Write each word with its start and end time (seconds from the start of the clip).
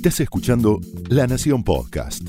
Estás 0.00 0.20
escuchando 0.20 0.80
La 1.10 1.26
Nación 1.26 1.62
Podcast. 1.62 2.26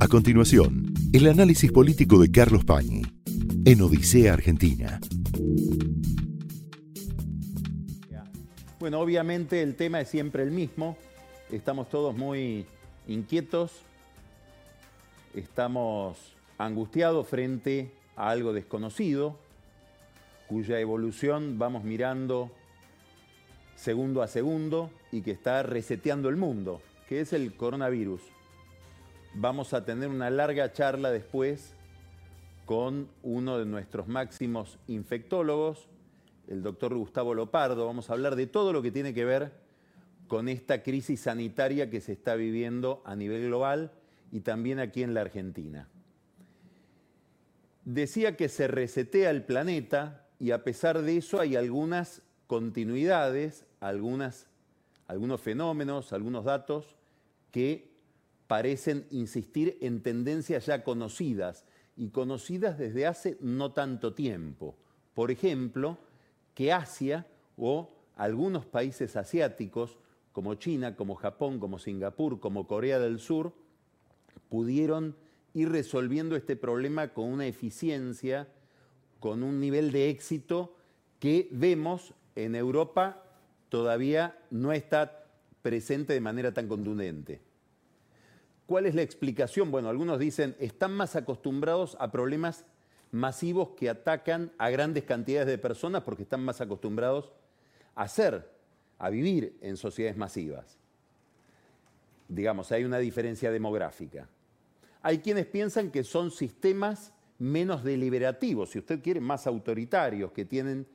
A 0.00 0.08
continuación, 0.08 0.94
el 1.12 1.28
análisis 1.28 1.70
político 1.70 2.18
de 2.18 2.30
Carlos 2.30 2.64
Pañi 2.64 3.02
en 3.66 3.82
Odisea 3.82 4.32
Argentina. 4.32 4.98
Bueno, 8.80 8.98
obviamente 8.98 9.60
el 9.60 9.74
tema 9.74 10.00
es 10.00 10.08
siempre 10.08 10.42
el 10.42 10.52
mismo. 10.52 10.96
Estamos 11.50 11.90
todos 11.90 12.16
muy 12.16 12.64
inquietos, 13.06 13.72
estamos 15.34 16.16
angustiados 16.56 17.28
frente 17.28 17.92
a 18.16 18.30
algo 18.30 18.54
desconocido, 18.54 19.38
cuya 20.48 20.80
evolución 20.80 21.58
vamos 21.58 21.84
mirando 21.84 22.50
segundo 23.82 24.22
a 24.22 24.28
segundo 24.28 24.92
y 25.10 25.22
que 25.22 25.32
está 25.32 25.64
reseteando 25.64 26.28
el 26.28 26.36
mundo, 26.36 26.80
que 27.08 27.20
es 27.20 27.32
el 27.32 27.56
coronavirus. 27.56 28.22
Vamos 29.34 29.74
a 29.74 29.84
tener 29.84 30.08
una 30.08 30.30
larga 30.30 30.72
charla 30.72 31.10
después 31.10 31.74
con 32.64 33.08
uno 33.24 33.58
de 33.58 33.66
nuestros 33.66 34.06
máximos 34.06 34.78
infectólogos, 34.86 35.88
el 36.46 36.62
doctor 36.62 36.94
Gustavo 36.94 37.34
Lopardo. 37.34 37.84
Vamos 37.84 38.08
a 38.08 38.12
hablar 38.12 38.36
de 38.36 38.46
todo 38.46 38.72
lo 38.72 38.82
que 38.82 38.92
tiene 38.92 39.14
que 39.14 39.24
ver 39.24 39.50
con 40.28 40.48
esta 40.48 40.84
crisis 40.84 41.22
sanitaria 41.22 41.90
que 41.90 42.00
se 42.00 42.12
está 42.12 42.36
viviendo 42.36 43.02
a 43.04 43.16
nivel 43.16 43.46
global 43.48 43.90
y 44.30 44.40
también 44.40 44.78
aquí 44.78 45.02
en 45.02 45.12
la 45.12 45.22
Argentina. 45.22 45.88
Decía 47.84 48.36
que 48.36 48.48
se 48.48 48.68
resetea 48.68 49.30
el 49.30 49.42
planeta 49.42 50.28
y 50.38 50.52
a 50.52 50.62
pesar 50.62 51.02
de 51.02 51.16
eso 51.16 51.40
hay 51.40 51.56
algunas 51.56 52.22
continuidades, 52.46 53.66
algunas, 53.82 54.46
algunos 55.08 55.40
fenómenos, 55.40 56.12
algunos 56.12 56.44
datos 56.44 56.96
que 57.50 57.92
parecen 58.46 59.06
insistir 59.10 59.76
en 59.80 60.02
tendencias 60.02 60.66
ya 60.66 60.84
conocidas 60.84 61.64
y 61.96 62.10
conocidas 62.10 62.78
desde 62.78 63.06
hace 63.06 63.36
no 63.40 63.72
tanto 63.72 64.14
tiempo. 64.14 64.76
Por 65.14 65.30
ejemplo, 65.30 65.98
que 66.54 66.72
Asia 66.72 67.26
o 67.56 67.92
algunos 68.16 68.64
países 68.64 69.16
asiáticos 69.16 69.98
como 70.32 70.54
China, 70.54 70.96
como 70.96 71.16
Japón, 71.16 71.58
como 71.58 71.78
Singapur, 71.78 72.38
como 72.38 72.66
Corea 72.68 73.00
del 73.00 73.18
Sur, 73.18 73.52
pudieron 74.48 75.16
ir 75.54 75.70
resolviendo 75.70 76.36
este 76.36 76.54
problema 76.56 77.08
con 77.08 77.26
una 77.26 77.46
eficiencia, 77.46 78.48
con 79.18 79.42
un 79.42 79.58
nivel 79.60 79.90
de 79.90 80.08
éxito 80.08 80.76
que 81.18 81.48
vemos 81.50 82.14
en 82.36 82.54
Europa 82.54 83.22
todavía 83.72 84.38
no 84.50 84.70
está 84.70 85.24
presente 85.62 86.12
de 86.12 86.20
manera 86.20 86.52
tan 86.52 86.68
contundente. 86.68 87.40
¿Cuál 88.66 88.84
es 88.84 88.94
la 88.94 89.00
explicación? 89.00 89.70
Bueno, 89.70 89.88
algunos 89.88 90.18
dicen, 90.18 90.54
están 90.60 90.92
más 90.92 91.16
acostumbrados 91.16 91.96
a 91.98 92.12
problemas 92.12 92.66
masivos 93.12 93.70
que 93.70 93.88
atacan 93.88 94.52
a 94.58 94.68
grandes 94.68 95.04
cantidades 95.04 95.48
de 95.48 95.56
personas 95.56 96.02
porque 96.02 96.24
están 96.24 96.44
más 96.44 96.60
acostumbrados 96.60 97.32
a 97.94 98.08
ser, 98.08 98.46
a 98.98 99.08
vivir 99.08 99.56
en 99.62 99.78
sociedades 99.78 100.18
masivas. 100.18 100.76
Digamos, 102.28 102.72
hay 102.72 102.84
una 102.84 102.98
diferencia 102.98 103.50
demográfica. 103.50 104.28
Hay 105.00 105.20
quienes 105.20 105.46
piensan 105.46 105.90
que 105.90 106.04
son 106.04 106.30
sistemas 106.30 107.14
menos 107.38 107.84
deliberativos, 107.84 108.68
si 108.68 108.80
usted 108.80 109.00
quiere, 109.02 109.22
más 109.22 109.46
autoritarios, 109.46 110.30
que 110.32 110.44
tienen 110.44 110.86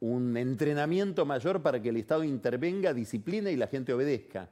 un 0.00 0.36
entrenamiento 0.36 1.24
mayor 1.24 1.62
para 1.62 1.80
que 1.80 1.88
el 1.88 1.96
Estado 1.96 2.24
intervenga, 2.24 2.92
discipline 2.92 3.48
y 3.48 3.56
la 3.56 3.66
gente 3.66 3.92
obedezca. 3.92 4.50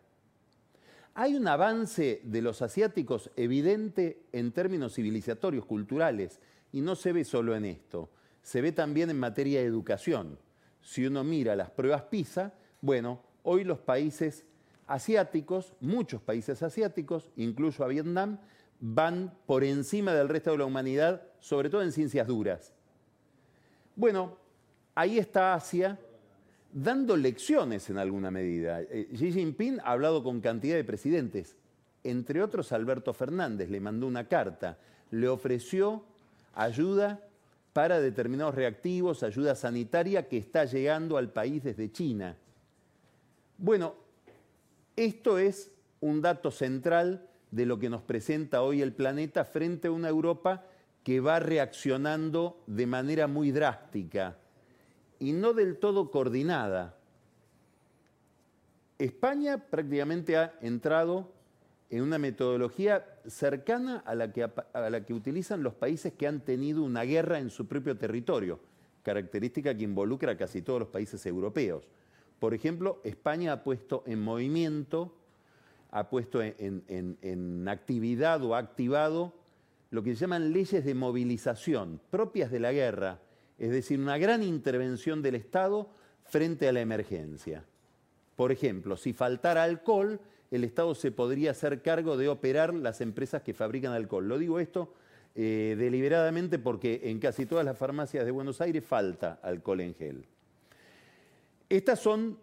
Hay 1.15 1.37
un 1.37 1.47
avance 1.47 2.21
de 2.25 2.43
los 2.43 2.61
asiáticos 2.63 3.31
evidente 3.37 4.23
en 4.33 4.53
términos 4.53 4.95
civilizatorios, 4.95 5.65
culturales, 5.65 6.41
y 6.73 6.81
no 6.81 6.97
se 6.97 7.13
ve 7.13 7.25
solo 7.25 7.55
en 7.55 7.67
esto, 7.67 8.11
se 8.43 8.61
ve 8.61 8.73
también 8.73 9.09
en 9.11 9.19
materia 9.21 9.61
de 9.61 9.67
educación. 9.67 10.39
Si 10.83 11.07
uno 11.07 11.23
mira 11.23 11.55
las 11.55 11.71
pruebas 11.71 12.03
PISA, 12.03 12.53
bueno, 12.81 13.23
hoy 13.45 13.63
los 13.63 13.79
países 13.79 14.45
asiáticos, 14.87 15.75
muchos 15.81 16.21
países 16.21 16.63
asiáticos, 16.63 17.31
incluso 17.37 17.85
a 17.85 17.89
Vietnam, 17.89 18.39
van 18.81 19.33
por 19.47 19.63
encima 19.63 20.13
del 20.13 20.29
resto 20.29 20.51
de 20.51 20.59
la 20.59 20.65
humanidad, 20.65 21.23
sobre 21.39 21.71
todo 21.71 21.83
en 21.83 21.93
ciencias 21.93 22.27
duras. 22.27 22.75
Bueno, 23.97 24.37
ahí 24.95 25.19
está 25.19 25.55
Asia 25.55 25.99
dando 26.73 27.17
lecciones 27.17 27.89
en 27.89 27.99
alguna 27.99 28.31
medida. 28.31 28.83
Eh, 28.83 29.09
Xi 29.13 29.33
Jinping 29.33 29.81
ha 29.81 29.93
hablado 29.93 30.23
con 30.23 30.41
cantidad 30.41 30.75
de 30.75 30.85
presidentes, 30.85 31.57
entre 32.03 32.43
otros 32.43 32.73
Alberto 32.73 33.15
Fernández, 33.15 33.71
le 33.71 33.81
mandó 33.81 34.07
una 34.07 34.29
carta, 34.29 34.77
le 35.11 35.29
ofreció 35.29 36.05
ayuda 36.55 37.21
para 37.73 38.01
determinados 38.01 38.55
reactivos, 38.55 39.23
ayuda 39.23 39.55
sanitaria 39.55 40.29
que 40.29 40.37
está 40.37 40.65
llegando 40.65 41.17
al 41.17 41.33
país 41.33 41.63
desde 41.63 41.91
China. 41.91 42.37
Bueno, 43.57 43.95
esto 44.97 45.39
es 45.39 45.71
un 46.01 46.21
dato 46.21 46.51
central 46.51 47.29
de 47.51 47.67
lo 47.67 47.79
que 47.79 47.89
nos 47.89 48.03
presenta 48.03 48.63
hoy 48.63 48.83
el 48.83 48.93
planeta 48.93 49.45
frente 49.45 49.89
a 49.89 49.93
una 49.93 50.09
Europa 50.09 50.65
que 51.05 51.21
va 51.21 51.39
reaccionando 51.39 52.63
de 52.67 52.87
manera 52.87 53.27
muy 53.27 53.53
drástica 53.53 54.37
y 55.25 55.33
no 55.33 55.55
del 55.55 55.79
todo 55.79 56.11
coordinada. 56.11 56.99
España 58.99 59.57
prácticamente 59.57 60.37
ha 60.37 60.53
entrado 60.61 61.33
en 61.89 62.03
una 62.03 62.19
metodología 62.19 63.07
cercana 63.27 64.03
a 64.05 64.15
la, 64.15 64.31
que, 64.33 65.15
utilizan 65.15 65.63
los 65.63 65.73
países 65.73 66.13
que 66.13 66.27
han 66.27 66.41
tenido 66.41 66.83
una 66.83 67.05
guerra 67.05 67.39
en 67.39 67.49
su 67.49 67.67
propio 67.67 67.97
territorio, 67.97 68.61
característica 69.03 69.75
que 69.75 69.85
involucra 69.85 70.33
a 70.33 70.37
casi 70.37 70.61
todos 70.61 70.81
los 70.81 70.89
países 70.89 71.25
europeos. 71.25 71.89
Por 72.39 72.53
ejemplo, 72.53 73.01
España 73.03 73.55
ha 73.55 73.65
puesto 73.65 74.03
en 74.07 74.21
movimiento, 74.21 75.17
ha 75.91 76.11
puesto 76.11 76.43
en 76.43 77.67
actividad 77.67 78.45
o 78.45 78.55
ha 78.55 78.59
activado 78.59 79.33
lo 79.91 80.03
que 80.03 80.15
se 80.15 80.21
llaman 80.21 80.53
leyes 80.53 80.85
de 80.85 80.95
movilización 80.95 81.99
propias 82.11 82.51
de 82.51 82.61
la 82.61 82.73
guerra, 82.73 83.21
es 83.59 83.71
decir, 83.71 84.01
una 84.01 84.19
gran 84.19 84.43
intervención 84.43 85.23
del 85.23 85.35
Estado 85.35 85.89
frente 86.25 86.69
a 86.69 86.73
la 86.73 86.81
emergencia. 86.81 87.65
Por 88.37 88.53
ejemplo, 88.53 88.97
si 88.97 89.13
faltara 89.13 89.63
alcohol, 89.63 90.21
el 90.51 90.65
Estado 90.65 90.95
se 90.95 91.13
podría 91.13 91.53
hacer 91.53 91.83
cargo 91.83 92.17
de 92.17 92.29
operar 92.29 92.75
las 92.75 93.01
empresas 93.01 93.43
que 93.43 93.55
fabrican 93.55 93.93
alcohol. 93.93 94.29
Lo 94.29 94.39
digo 94.39 94.59
esto 94.59 94.93
eh, 95.35 95.75
deliberadamente 95.79 96.59
porque 96.59 97.01
en 97.05 97.19
casi 97.19 97.45
todas 97.45 97.65
las 97.65 97.77
farmacias 97.77 98.25
de 98.25 98.31
Buenos 98.31 98.61
Aires 98.61 98.85
falta 98.85 99.41
alcohol 99.43 99.81
en 99.81 99.95
gel. 99.95 100.25
Estas 101.69 101.99
son 101.99 102.39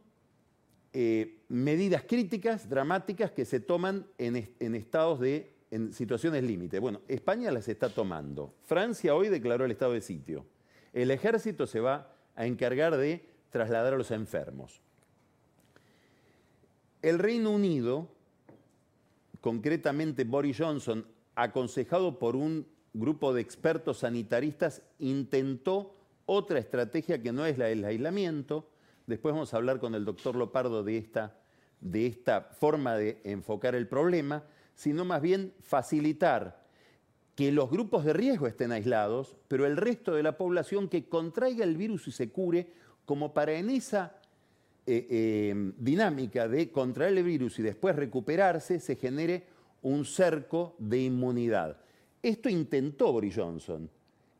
eh, 0.94 1.38
medidas 1.48 2.04
críticas, 2.04 2.68
dramáticas, 2.68 3.32
que 3.32 3.46
se 3.46 3.62
toman 3.62 4.06
en, 4.18 4.76
estados 4.76 5.22
de, 5.22 5.54
en 5.72 5.94
situaciones 5.94 6.44
límite. 6.44 6.80
Bueno, 6.80 7.02
España 7.08 7.50
las 7.50 7.70
está 7.70 7.88
tomando. 7.88 8.54
Francia 8.64 9.16
hoy 9.16 9.30
declaró 9.30 9.64
el 9.64 9.72
estado 9.72 9.94
de 9.94 10.02
sitio. 10.02 10.46
El 10.94 11.12
ejército 11.12 11.68
se 11.68 11.80
va 11.80 12.14
a 12.36 12.46
encargar 12.46 12.98
de 12.98 13.26
trasladar 13.50 13.94
a 13.94 13.98
los 13.98 14.12
enfermos. 14.12 14.82
El 17.02 17.20
Reino 17.20 17.52
Unido, 17.52 18.10
concretamente 19.40 20.24
Boris 20.24 20.58
Johnson, 20.60 21.06
aconsejado 21.36 22.20
por 22.20 22.36
un 22.36 22.68
grupo 22.94 23.34
de 23.34 23.42
expertos 23.42 24.00
sanitaristas, 24.00 24.82
intentó 25.00 25.96
otra 26.26 26.60
estrategia 26.60 27.22
que 27.22 27.32
no 27.32 27.46
es 27.46 27.58
la 27.58 27.66
del 27.66 27.84
aislamiento. 27.84 28.70
Después 29.08 29.34
vamos 29.34 29.54
a 29.54 29.58
hablar 29.58 29.80
con 29.80 29.96
el 29.96 30.06
doctor 30.06 30.36
Lopardo 30.36 30.84
de 30.84 30.98
esta, 30.98 31.38
de 31.80 32.06
esta 32.06 32.42
forma 32.42 32.96
de 32.96 33.20
enfocar 33.24 33.76
el 33.76 33.88
problema, 33.88 34.44
sino 34.76 35.06
más 35.06 35.22
bien 35.22 35.54
facilitar 35.62 36.61
que 37.36 37.52
los 37.52 37.70
grupos 37.70 38.04
de 38.04 38.14
riesgo 38.14 38.48
estén 38.48 38.72
aislados, 38.72 39.36
pero 39.48 39.66
el 39.66 39.78
resto 39.78 40.14
de 40.14 40.24
la 40.24 40.38
población 40.38 40.90
que 40.90 41.08
contraiga 41.08 41.64
el 41.64 41.78
virus 41.78 42.08
y 42.08 42.12
se 42.12 42.30
cure, 42.30 42.68
como 43.06 43.34
para 43.34 43.54
en 43.54 43.70
esa 43.70 44.16
eh, 44.86 45.08
eh, 45.10 45.72
dinámica 45.78 46.48
de 46.48 46.72
contraer 46.72 47.18
el 47.18 47.24
virus 47.24 47.60
y 47.60 47.64
después 47.64 47.96
recuperarse, 47.96 48.80
se 48.80 48.96
genere 48.96 49.44
un 49.82 50.06
cerco 50.06 50.76
de 50.78 51.04
inmunidad. 51.04 51.78
Esto 52.22 52.50
intentó 52.50 53.12
Boris 53.12 53.36
Johnson. 53.36 53.90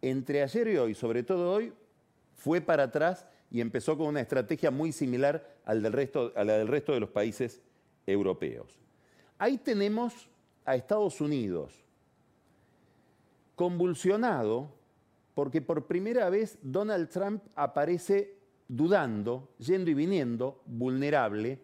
Entre 0.02 0.42
ayer 0.42 0.68
y 0.68 0.78
hoy, 0.78 0.94
sobre 0.94 1.24
todo 1.24 1.52
hoy, 1.52 1.74
fue 2.36 2.62
para 2.62 2.84
atrás 2.84 3.26
y 3.52 3.62
empezó 3.62 3.98
con 3.98 4.08
una 4.08 4.22
estrategia 4.22 4.72
muy 4.72 4.92
similar 4.92 5.58
al 5.66 5.82
del 5.82 5.94
resto, 5.94 6.32
a 6.36 6.44
la 6.44 6.58
del 6.58 6.68
resto 6.68 6.94
de 6.94 7.00
los 7.00 7.10
países 7.10 7.62
europeos. 8.08 8.80
Ahí 9.38 9.58
tenemos 9.58 10.30
a 10.66 10.76
Estados 10.76 11.22
Unidos, 11.22 11.84
convulsionado 13.62 14.74
porque 15.36 15.62
por 15.62 15.86
primera 15.86 16.32
vez 16.32 16.58
Donald 16.64 17.10
Trump 17.10 17.44
aparece 17.54 18.40
dudando, 18.68 19.54
yendo 19.60 19.92
y 19.92 19.94
viniendo, 19.94 20.64
vulnerable. 20.66 21.60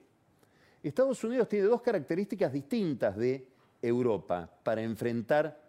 Estados 0.83 1.23
Unidos 1.23 1.49
tiene 1.49 1.65
dos 1.65 1.81
características 1.81 2.53
distintas 2.53 3.17
de 3.17 3.47
Europa 3.81 4.47
para 4.61 4.83
enfrentar 4.83 5.59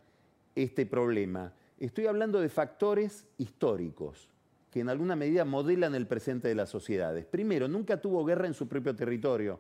este 0.55 0.85
problema. 0.85 1.51
Estoy 1.79 2.05
hablando 2.05 2.43
de 2.43 2.51
factores 2.51 3.25
históricos 3.39 4.29
que 4.71 4.81
en 4.81 4.91
alguna 4.91 5.17
medida 5.17 5.47
modelan 5.47 5.95
el 5.95 6.07
presente 6.07 6.49
de 6.49 6.55
las 6.55 6.69
sociedades. 6.69 7.25
Primero, 7.25 7.69
nunca 7.69 8.03
tuvo 8.03 8.23
guerra 8.23 8.47
en 8.47 8.53
su 8.53 8.69
propio 8.69 8.95
territorio, 8.95 9.59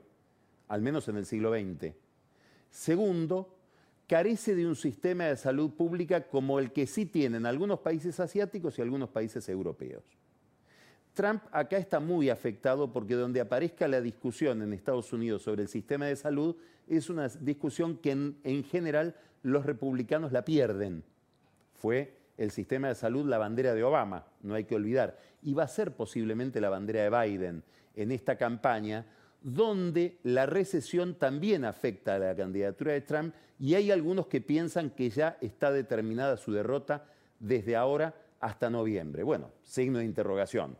al 0.68 0.82
menos 0.82 1.08
en 1.08 1.16
el 1.16 1.24
siglo 1.24 1.50
XX. 1.50 1.94
Segundo, 2.68 3.57
carece 4.08 4.56
de 4.56 4.66
un 4.66 4.74
sistema 4.74 5.24
de 5.24 5.36
salud 5.36 5.70
pública 5.70 6.26
como 6.26 6.58
el 6.58 6.72
que 6.72 6.86
sí 6.86 7.06
tienen 7.06 7.46
algunos 7.46 7.80
países 7.80 8.18
asiáticos 8.18 8.78
y 8.78 8.82
algunos 8.82 9.10
países 9.10 9.48
europeos. 9.48 10.02
Trump 11.12 11.42
acá 11.52 11.76
está 11.76 12.00
muy 12.00 12.30
afectado 12.30 12.90
porque 12.92 13.14
donde 13.14 13.40
aparezca 13.40 13.86
la 13.86 14.00
discusión 14.00 14.62
en 14.62 14.72
Estados 14.72 15.12
Unidos 15.12 15.42
sobre 15.42 15.62
el 15.62 15.68
sistema 15.68 16.06
de 16.06 16.16
salud 16.16 16.56
es 16.86 17.10
una 17.10 17.28
discusión 17.28 17.98
que 17.98 18.12
en, 18.12 18.64
general 18.64 19.14
los 19.42 19.66
republicanos 19.66 20.32
la 20.32 20.44
pierden. 20.44 21.04
Fue 21.74 22.14
el 22.38 22.50
sistema 22.50 22.88
de 22.88 22.94
salud 22.94 23.26
la 23.26 23.36
bandera 23.36 23.74
de 23.74 23.84
Obama, 23.84 24.26
no 24.42 24.54
hay 24.54 24.64
que 24.64 24.76
olvidar, 24.76 25.18
y 25.42 25.52
va 25.52 25.64
a 25.64 25.68
ser 25.68 25.92
posiblemente 25.92 26.60
la 26.60 26.70
bandera 26.70 27.02
de 27.02 27.10
Biden 27.10 27.62
en 27.94 28.12
esta 28.12 28.36
campaña, 28.36 29.04
donde 29.40 30.18
la 30.22 30.46
recesión 30.46 31.14
también 31.14 31.64
afecta 31.64 32.14
a 32.14 32.18
la 32.18 32.34
candidatura 32.34 32.92
de 32.92 33.00
Trump 33.02 33.34
y 33.58 33.74
hay 33.74 33.90
algunos 33.90 34.26
que 34.26 34.40
piensan 34.40 34.90
que 34.90 35.10
ya 35.10 35.38
está 35.40 35.72
determinada 35.72 36.36
su 36.36 36.52
derrota 36.52 37.06
desde 37.40 37.76
ahora 37.76 38.14
hasta 38.40 38.70
noviembre. 38.70 39.22
Bueno, 39.22 39.50
signo 39.62 39.98
de 39.98 40.04
interrogación 40.04 40.76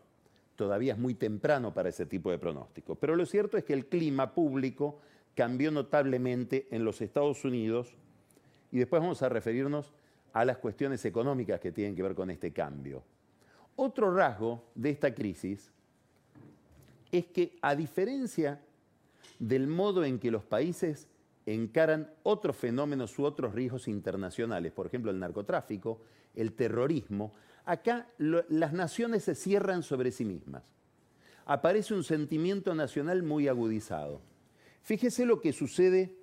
todavía 0.59 0.95
es 0.95 0.99
muy 0.99 1.15
temprano 1.15 1.73
para 1.73 1.89
ese 1.89 2.05
tipo 2.05 2.31
de 2.33 2.39
pronóstico. 2.39 2.97
Pero 2.97 3.15
lo 3.15 3.25
cierto 3.27 3.57
es 3.57 3.65
que 3.65 3.75
el 3.75 3.87
clima 3.87 4.35
público 4.35 4.99
cambió 5.37 5.71
notablemente 5.71 6.67
en 6.73 6.85
los 6.85 7.01
Estados 7.01 7.45
Unidos 7.45 7.95
y 8.73 8.79
después 8.79 9.01
vamos 9.01 9.23
a 9.23 9.29
referirnos 9.29 9.93
a 10.33 10.45
las 10.45 10.59
cuestiones 10.59 11.05
económicas 11.05 11.61
que 11.61 11.71
tienen 11.71 11.95
que 11.95 12.03
ver 12.03 12.17
con 12.17 12.29
este 12.31 12.53
cambio. 12.53 13.05
Otro 13.77 14.13
rasgo 14.13 14.65
de 14.75 14.91
esta 14.91 15.15
crisis 15.15 15.73
es 17.13 17.27
que 17.27 17.59
a 17.63 17.75
diferencia 17.75 18.61
del 19.39 19.67
modo 19.67 20.05
en 20.05 20.19
que 20.19 20.31
los 20.31 20.45
países 20.45 21.09
encaran 21.47 22.11
otros 22.25 22.57
fenómenos 22.57 23.19
u 23.19 23.25
otros 23.25 23.55
riesgos 23.55 23.89
internacionales, 23.89 24.73
por 24.73 24.87
ejemplo 24.87 25.11
el 25.11 25.19
narcotráfico, 25.19 26.01
el 26.35 26.53
terrorismo, 26.53 27.33
acá 27.65 28.09
las 28.19 28.73
naciones 28.73 29.25
se 29.25 29.35
cierran 29.35 29.83
sobre 29.83 30.11
sí 30.11 30.25
mismas. 30.25 30.73
Aparece 31.47 31.95
un 31.95 32.05
sentimiento 32.05 32.75
nacional 32.75 33.23
muy 33.23 33.49
agudizado. 33.49 34.21
Fíjese 34.83 35.25
lo 35.25 35.41
que 35.41 35.53
sucede 35.53 36.15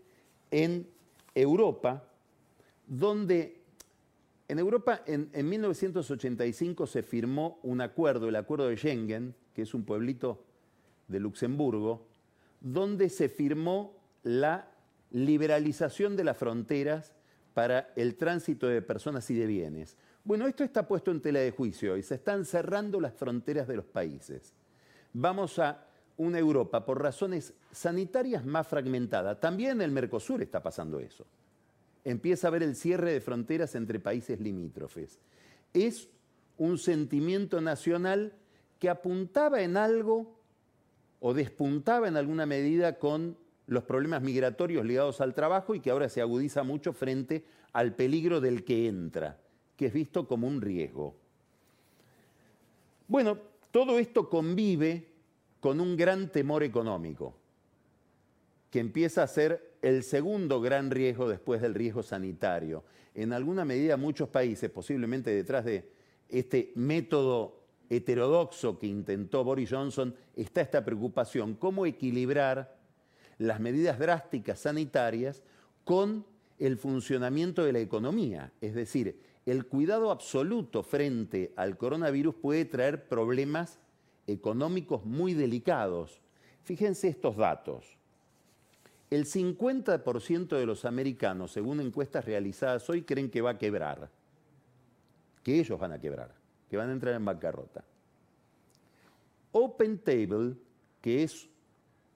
en 0.51 0.87
Europa, 1.33 2.07
donde 2.85 3.61
en 4.47 4.59
Europa 4.59 5.01
en, 5.07 5.29
en 5.33 5.49
1985 5.49 6.85
se 6.85 7.01
firmó 7.01 7.59
un 7.63 7.81
acuerdo, 7.81 8.29
el 8.29 8.35
acuerdo 8.35 8.67
de 8.67 8.77
Schengen, 8.77 9.33
que 9.55 9.63
es 9.63 9.73
un 9.73 9.85
pueblito 9.85 10.43
de 11.07 11.19
Luxemburgo, 11.19 12.07
donde 12.61 13.09
se 13.09 13.29
firmó 13.29 13.95
la 14.23 14.71
liberalización 15.11 16.15
de 16.15 16.23
las 16.23 16.37
fronteras 16.37 17.13
para 17.53 17.93
el 17.95 18.15
tránsito 18.15 18.67
de 18.67 18.81
personas 18.81 19.29
y 19.31 19.35
de 19.35 19.45
bienes. 19.45 19.97
Bueno, 20.23 20.47
esto 20.47 20.63
está 20.63 20.87
puesto 20.87 21.11
en 21.11 21.21
tela 21.21 21.39
de 21.39 21.51
juicio 21.51 21.95
y 21.95 22.03
se 22.03 22.15
están 22.15 22.45
cerrando 22.45 22.99
las 22.99 23.13
fronteras 23.13 23.67
de 23.67 23.77
los 23.77 23.85
países. 23.85 24.53
Vamos 25.13 25.59
a 25.59 25.85
una 26.17 26.39
Europa 26.39 26.85
por 26.85 27.01
razones 27.01 27.53
sanitarias 27.71 28.45
más 28.45 28.67
fragmentada. 28.67 29.39
También 29.39 29.73
en 29.73 29.81
el 29.81 29.91
Mercosur 29.91 30.41
está 30.41 30.63
pasando 30.63 30.99
eso. 30.99 31.25
Empieza 32.03 32.47
a 32.47 32.49
haber 32.49 32.63
el 32.63 32.75
cierre 32.75 33.13
de 33.13 33.21
fronteras 33.21 33.75
entre 33.75 33.99
países 33.99 34.39
limítrofes. 34.39 35.19
Es 35.73 36.09
un 36.57 36.77
sentimiento 36.77 37.61
nacional 37.61 38.33
que 38.79 38.89
apuntaba 38.89 39.61
en 39.61 39.77
algo 39.77 40.39
o 41.27 41.33
despuntaba 41.33 42.07
en 42.07 42.17
alguna 42.17 42.45
medida 42.45 42.99
con 42.99 43.35
los 43.65 43.83
problemas 43.83 44.21
migratorios 44.21 44.85
ligados 44.85 45.21
al 45.21 45.33
trabajo 45.33 45.73
y 45.73 45.79
que 45.79 45.89
ahora 45.89 46.07
se 46.07 46.21
agudiza 46.21 46.61
mucho 46.61 46.93
frente 46.93 47.45
al 47.73 47.95
peligro 47.95 48.41
del 48.41 48.63
que 48.63 48.87
entra 48.87 49.39
que 49.75 49.87
es 49.87 49.93
visto 49.93 50.27
como 50.27 50.47
un 50.47 50.61
riesgo. 50.61 51.15
Bueno, 53.07 53.39
todo 53.71 53.97
esto 53.97 54.29
convive 54.29 55.07
con 55.59 55.79
un 55.79 55.97
gran 55.97 56.31
temor 56.31 56.61
económico, 56.61 57.35
que 58.69 58.79
empieza 58.79 59.23
a 59.23 59.27
ser 59.27 59.77
el 59.81 60.03
segundo 60.03 60.61
gran 60.61 60.91
riesgo 60.91 61.27
después 61.27 61.59
del 61.59 61.73
riesgo 61.73 62.03
sanitario. 62.03 62.83
En 63.15 63.33
alguna 63.33 63.65
medida 63.65 63.97
muchos 63.97 64.29
países, 64.29 64.69
posiblemente 64.69 65.31
detrás 65.31 65.65
de 65.65 65.89
este 66.29 66.71
método 66.75 67.64
heterodoxo 67.89 68.79
que 68.79 68.87
intentó 68.87 69.43
Boris 69.43 69.69
Johnson, 69.69 70.15
está 70.35 70.61
esta 70.61 70.83
preocupación, 70.83 71.55
cómo 71.55 71.85
equilibrar 71.85 72.77
las 73.37 73.59
medidas 73.59 73.99
drásticas 73.99 74.59
sanitarias 74.59 75.43
con 75.83 76.25
el 76.57 76.77
funcionamiento 76.77 77.63
de 77.63 77.73
la 77.73 77.79
economía, 77.79 78.51
es 78.61 78.73
decir, 78.73 79.19
el 79.45 79.67
cuidado 79.67 80.09
absoluto 80.09 80.81
frente 80.81 81.53
al 81.55 81.77
coronavirus 81.77 82.35
puede 82.35 82.65
traer 82.65 83.07
problemas 83.07 83.79
económicos 84.25 85.05
muy 85.05 85.33
delicados. 85.33 86.19
Fíjense 86.63 87.09
estos 87.09 87.35
datos. 87.35 87.97
El 89.11 89.25
50% 89.25 90.57
de 90.57 90.65
los 90.65 90.83
americanos, 90.83 91.51
según 91.51 91.79
encuestas 91.79 92.25
realizadas 92.25 92.89
hoy, 92.89 93.03
creen 93.03 93.29
que 93.29 93.41
va 93.41 93.51
a 93.51 93.57
quebrar, 93.59 94.09
que 95.43 95.59
ellos 95.59 95.79
van 95.79 95.91
a 95.91 95.99
quebrar, 95.99 96.33
que 96.69 96.77
van 96.77 96.89
a 96.89 96.93
entrar 96.93 97.15
en 97.15 97.25
bancarrota. 97.25 97.83
Open 99.51 99.99
Table, 99.99 100.55
que 101.01 101.23
es 101.23 101.47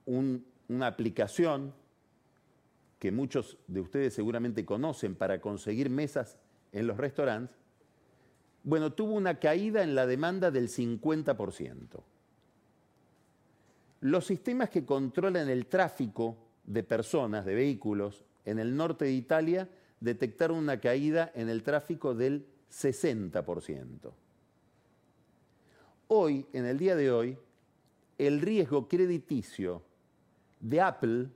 una 0.06 0.88
aplicación 0.88 1.74
que 3.00 3.12
muchos 3.12 3.58
de 3.68 3.80
ustedes 3.80 4.14
seguramente 4.14 4.66
conocen 4.66 5.16
para 5.16 5.40
conseguir 5.40 5.90
mesas 5.90 6.38
en 6.74 6.86
los 6.86 6.98
restaurantes, 6.98 7.56
bueno, 8.64 8.92
tuvo 8.92 9.14
una 9.14 9.40
caída 9.40 9.84
en 9.84 9.96
la 9.96 10.06
demanda 10.06 10.52
del 10.52 10.68
50%. 10.68 12.04
Los 14.02 14.26
sistemas 14.26 14.70
que 14.70 14.86
controlan 14.86 15.50
el 15.50 15.66
tráfico 15.68 16.38
de 16.66 16.84
personas, 16.84 17.46
de 17.46 17.56
vehículos, 17.56 18.26
en 18.46 18.60
el 18.60 18.76
norte 18.76 19.06
de 19.06 19.14
Italia 19.14 19.70
detectaron 20.00 20.58
una 20.58 20.80
caída 20.80 21.32
en 21.36 21.50
el 21.50 21.64
tráfico 21.64 22.14
del 22.14 22.46
60%. 22.72 24.12
Hoy, 26.12 26.48
en 26.54 26.66
el 26.66 26.80
día 26.80 26.96
de 26.96 27.12
hoy, 27.12 27.38
el 28.18 28.42
riesgo 28.42 28.88
crediticio 28.88 29.84
de 30.60 30.82
Apple, 30.82 31.28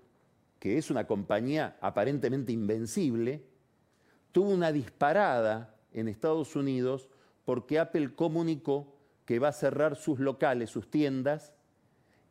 que 0.58 0.80
es 0.80 0.90
una 0.90 1.06
compañía 1.06 1.78
aparentemente 1.80 2.54
invencible, 2.54 3.44
tuvo 4.32 4.50
una 4.50 4.72
disparada 4.72 5.76
en 5.94 6.08
Estados 6.08 6.56
Unidos 6.56 7.08
porque 7.46 7.78
Apple 7.78 8.16
comunicó 8.16 8.96
que 9.28 9.38
va 9.38 9.50
a 9.50 9.54
cerrar 9.54 9.96
sus 9.96 10.18
locales, 10.20 10.72
sus 10.72 10.90
tiendas, 10.90 11.54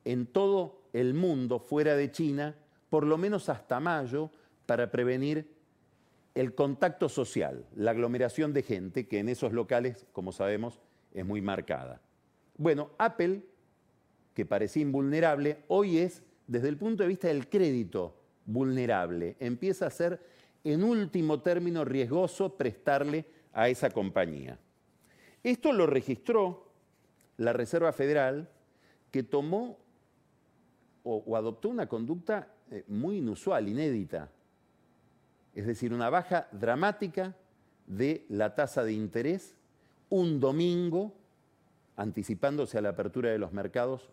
en 0.05 0.27
todo 0.27 0.83
el 0.93 1.15
mundo 1.15 1.61
fuera 1.61 1.95
de 1.95 2.11
China, 2.11 2.57
por 2.91 3.07
lo 3.07 3.19
menos 3.19 3.49
hasta 3.51 3.79
mayo, 3.79 4.33
para 4.67 4.91
prevenir 4.91 5.49
el 6.35 6.57
contacto 6.57 7.09
social, 7.09 7.65
la 7.77 7.93
aglomeración 7.93 8.53
de 8.53 8.65
gente, 8.65 9.07
que 9.07 9.21
en 9.21 9.29
esos 9.29 9.53
locales, 9.53 10.07
como 10.13 10.33
sabemos, 10.33 10.81
es 11.15 11.25
muy 11.25 11.41
marcada. 11.41 12.01
Bueno, 12.57 12.91
Apple, 12.99 13.43
que 14.35 14.47
parecía 14.47 14.83
invulnerable, 14.83 15.65
hoy 15.69 15.99
es, 15.99 16.23
desde 16.47 16.69
el 16.69 16.77
punto 16.77 17.03
de 17.03 17.09
vista 17.09 17.29
del 17.29 17.49
crédito, 17.49 18.17
vulnerable. 18.45 19.37
Empieza 19.41 19.87
a 19.87 19.91
ser 19.91 20.21
en 20.65 20.85
último 20.85 21.41
término 21.41 21.85
riesgoso 21.85 22.57
prestarle 22.57 23.25
a 23.53 23.69
esa 23.69 23.91
compañía. 23.91 24.59
Esto 25.43 25.73
lo 25.73 25.87
registró 25.87 26.71
la 27.37 27.53
Reserva 27.53 27.93
Federal, 27.93 28.49
que 29.11 29.23
tomó 29.23 29.79
o, 31.03 31.37
adoptó 31.37 31.69
una 31.69 31.89
conducta 31.89 32.55
eh, 32.71 32.85
muy 32.87 33.19
inusual, 33.19 33.69
inédita. 33.69 34.31
Es 35.55 35.67
decir, 35.67 35.93
una 35.93 36.09
baja 36.11 36.49
dramática 36.53 37.37
de 37.87 38.25
la 38.29 38.55
tasa 38.55 38.85
de 38.85 38.93
interés 38.93 39.57
un 40.13 40.41
domingo, 40.41 41.15
anticipándose 42.03 42.79
a 42.79 42.83
la 42.83 42.91
apertura 42.91 43.31
de 43.31 43.39
los 43.39 43.53
mercados 43.53 44.11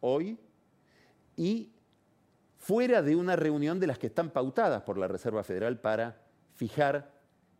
hoy, 0.00 0.38
y 1.36 1.72
fuera 2.56 3.02
de 3.02 3.16
una 3.16 3.36
reunión 3.36 3.80
de 3.80 3.86
las 3.86 3.98
que 3.98 4.06
están 4.06 4.30
pautadas 4.30 4.82
por 4.82 4.96
la 4.96 5.08
Reserva 5.08 5.42
Federal 5.42 5.80
para 5.80 6.22
fijar 6.54 7.12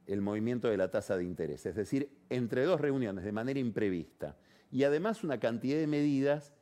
el 0.06 0.20
movimiento 0.20 0.68
de 0.68 0.76
la 0.76 0.90
tasa 0.90 1.16
de 1.16 1.24
interés, 1.24 1.66
es 1.66 1.74
decir, 1.74 2.10
entre 2.30 2.64
dos 2.64 2.80
reuniones 2.80 3.24
de 3.24 3.32
manera 3.32 3.58
imprevista. 3.58 4.36
Y 4.70 4.84
además 4.84 5.24
una 5.24 5.38
cantidad 5.38 5.78
de 5.78 5.86
medidas 5.86 6.52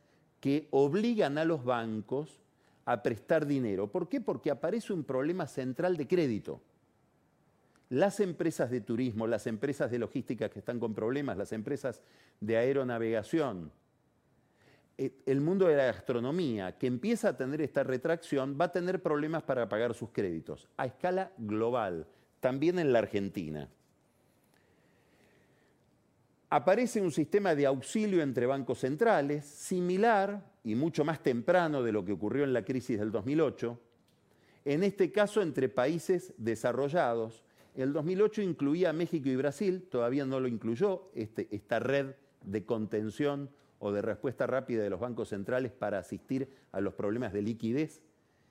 que 0.41 0.69
obligan 0.71 1.39
a 1.39 1.45
los 1.45 1.65
bancos 1.65 2.41
a 2.85 3.03
prestar 3.03 3.47
dinero. 3.47 3.91
¿Por 3.91 4.09
qué? 4.09 4.21
Porque 4.21 4.51
aparece 4.51 4.93
un 4.93 5.05
problema 5.05 5.47
central 5.47 5.97
de 5.97 6.07
crédito. 6.07 6.61
Las 7.93 8.21
empresas 8.21 8.71
de 8.71 8.81
turismo, 8.81 9.27
las 9.27 9.47
empresas 9.47 9.91
de 9.91 9.99
logística 9.99 10.49
que 10.49 10.61
están 10.61 10.81
con 10.81 10.95
problemas, 10.95 11.37
las 11.37 11.53
empresas 11.53 12.01
de 12.41 12.57
aeronavegación, 12.57 13.71
eh, 14.97 15.13
el 15.27 15.43
mundo 15.43 15.67
de 15.67 15.77
la 15.77 15.85
gastronomía, 15.85 16.79
que 16.79 16.87
empieza 16.87 17.29
a 17.29 17.37
tener 17.37 17.61
esta 17.61 17.83
retracción, 17.83 18.57
va 18.59 18.65
a 18.65 18.73
tener 18.73 19.03
problemas 19.03 19.43
para 19.43 19.69
pagar 19.69 19.93
sus 19.93 20.09
créditos 20.09 20.71
a 20.79 20.87
escala 20.87 21.33
global, 21.37 22.07
también 22.41 22.79
en 22.79 22.95
la 22.95 23.01
Argentina. 23.01 23.69
Aparece 26.49 26.99
un 26.99 27.13
sistema 27.13 27.55
de 27.55 27.67
auxilio 27.67 28.23
entre 28.23 28.47
bancos 28.47 28.79
centrales, 28.79 29.45
similar 29.45 30.43
y 30.65 30.77
mucho 30.77 31.05
más 31.05 31.23
temprano 31.23 31.83
de 31.83 31.93
lo 31.93 32.07
que 32.07 32.13
ocurrió 32.13 32.45
en 32.45 32.55
la 32.55 32.65
crisis 32.65 32.99
del 32.99 33.13
2008, 33.13 33.79
en 34.65 34.83
este 34.83 35.13
caso 35.13 35.43
entre 35.43 35.69
países 35.69 36.33
desarrollados. 36.39 37.43
El 37.75 37.93
2008 37.93 38.43
incluía 38.43 38.91
a 38.91 38.93
México 38.93 39.29
y 39.29 39.37
Brasil, 39.37 39.83
todavía 39.91 40.27
no 40.27 40.41
lo 40.41 40.49
incluyó 40.49 41.11
este, 41.15 41.49
esta 41.51 41.79
red 41.79 42.15
de 42.45 42.65
contención 42.67 43.51
o 43.79 43.93
de 43.93 44.03
respuesta 44.03 44.47
rápida 44.47 44.83
de 44.83 44.91
los 44.91 45.01
bancos 45.01 45.31
centrales 45.31 45.73
para 45.73 45.99
asistir 45.99 46.49
a 46.71 46.81
los 46.81 46.95
problemas 46.95 47.33
de 47.33 47.43
liquidez 47.43 48.03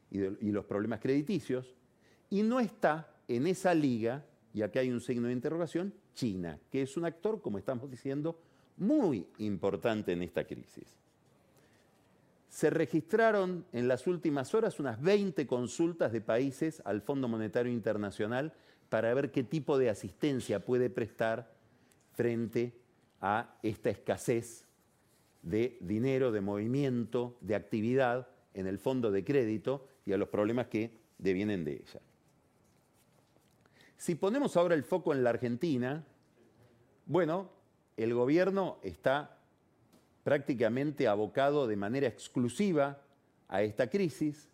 y, 0.10 0.52
los 0.52 0.66
problemas 0.66 1.00
crediticios. 1.00 1.76
Y 2.30 2.44
no 2.44 2.60
está 2.60 3.16
en 3.28 3.48
esa 3.48 3.74
liga, 3.74 4.26
y 4.54 4.62
acá 4.62 4.82
hay 4.82 4.92
un 4.92 5.00
signo 5.00 5.28
de 5.28 5.34
interrogación, 5.34 5.94
China, 6.14 6.60
que 6.70 6.82
es 6.82 6.98
un 6.98 7.06
actor, 7.06 7.42
como 7.42 7.58
estamos 7.58 7.90
diciendo, 7.90 8.42
muy 8.78 9.26
importante 9.38 10.12
en 10.12 10.24
esta 10.24 10.44
crisis. 10.44 10.98
Se 12.50 12.70
registraron 12.70 13.66
en 13.72 13.88
las 13.88 14.08
últimas 14.08 14.54
horas 14.54 14.82
unas 14.82 15.02
20 15.02 15.48
consultas 15.48 16.12
de 16.12 16.20
países 16.20 16.82
al 16.84 17.02
Fondo 17.02 17.30
Monetario 17.30 17.72
Internacional 17.72 18.52
para 18.92 19.14
ver 19.14 19.32
qué 19.32 19.46
tipo 19.46 19.78
de 19.78 19.90
asistencia 19.90 20.66
puede 20.66 20.90
prestar 20.90 21.56
frente 22.12 22.74
a 23.22 23.58
esta 23.64 23.90
escasez 23.90 24.66
de 25.44 25.78
dinero, 25.80 26.34
de 26.34 26.42
movimiento, 26.42 27.38
de 27.40 27.56
actividad 27.56 28.28
en 28.54 28.68
el 28.68 28.80
fondo 28.80 29.10
de 29.10 29.24
crédito 29.24 29.88
y 30.06 30.12
a 30.12 30.18
los 30.18 30.28
problemas 30.28 30.68
que 30.68 30.92
devienen 31.18 31.64
de 31.64 31.76
ella. 31.76 32.02
Si 33.96 34.16
ponemos 34.16 34.58
ahora 34.58 34.76
el 34.76 34.84
foco 34.84 35.14
en 35.14 35.24
la 35.24 35.30
Argentina, 35.30 36.04
bueno, 37.06 37.50
el 37.96 38.14
gobierno 38.14 38.78
está 38.84 39.38
prácticamente 40.26 41.08
abocado 41.08 41.66
de 41.66 41.78
manera 41.78 42.10
exclusiva 42.10 43.02
a 43.48 43.62
esta 43.62 43.90
crisis. 43.90 44.50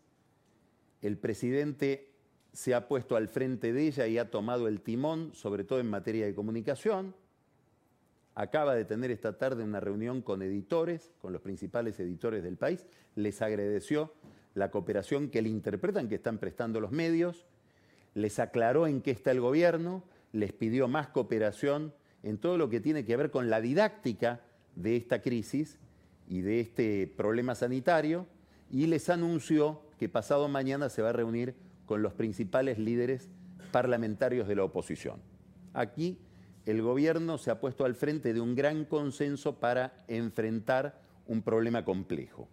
El 1.02 1.18
presidente 1.18 2.12
se 2.58 2.74
ha 2.74 2.88
puesto 2.88 3.16
al 3.16 3.28
frente 3.28 3.72
de 3.72 3.86
ella 3.86 4.08
y 4.08 4.18
ha 4.18 4.32
tomado 4.32 4.68
el 4.68 4.82
timón, 4.82 5.30
sobre 5.36 5.64
todo 5.64 5.80
en 5.80 5.92
materia 5.92 6.26
de 6.26 6.34
comunicación. 6.34 7.14
Acaba 8.34 8.74
de 8.74 8.84
tener 8.84 9.12
esta 9.12 9.38
tarde 9.38 9.64
una 9.64 9.80
reunión 9.80 10.24
con 10.24 10.42
editores, 10.42 11.14
con 11.22 11.34
los 11.34 11.44
principales 11.44 12.00
editores 12.00 12.42
del 12.42 12.58
país, 12.58 12.88
les 13.14 13.44
agradeció 13.44 14.12
la 14.56 14.72
cooperación 14.72 15.30
que 15.30 15.44
le 15.44 15.50
interpretan 15.50 16.10
que 16.10 16.16
están 16.16 16.40
prestando 16.40 16.82
los 16.82 16.92
medios, 16.92 17.46
les 18.16 18.40
aclaró 18.40 18.88
en 18.88 19.04
qué 19.04 19.12
está 19.12 19.30
el 19.30 19.40
gobierno, 19.40 20.04
les 20.32 20.52
pidió 20.52 20.88
más 20.88 21.10
cooperación 21.10 21.94
en 22.24 22.40
todo 22.40 22.58
lo 22.58 22.70
que 22.70 22.80
tiene 22.80 23.06
que 23.06 23.18
ver 23.18 23.30
con 23.30 23.52
la 23.52 23.62
didáctica 23.62 24.42
de 24.76 24.96
esta 24.96 25.22
crisis 25.22 25.78
y 26.28 26.42
de 26.42 26.62
este 26.62 27.06
problema 27.06 27.54
sanitario. 27.54 28.26
Y 28.72 28.88
les 28.88 29.10
anunció 29.12 29.84
que 30.00 30.10
pasado 30.10 30.48
mañana 30.48 30.90
se 30.90 31.04
va 31.04 31.10
a 31.10 31.14
reunir 31.14 31.67
con 31.88 32.04
los 32.04 32.14
principales 32.14 32.78
líderes 32.78 33.30
parlamentarios 33.72 34.48
de 34.48 34.56
la 34.56 34.66
oposición. 34.66 35.20
Aquí 35.74 36.20
el 36.66 36.82
gobierno 36.82 37.38
se 37.38 37.50
ha 37.50 37.60
puesto 37.60 37.86
al 37.86 37.96
frente 37.96 38.34
de 38.34 38.42
un 38.42 38.54
gran 38.54 38.86
consenso 38.86 39.60
para 39.60 40.04
enfrentar 40.08 41.02
un 41.26 41.42
problema 41.42 41.84
complejo. 41.86 42.50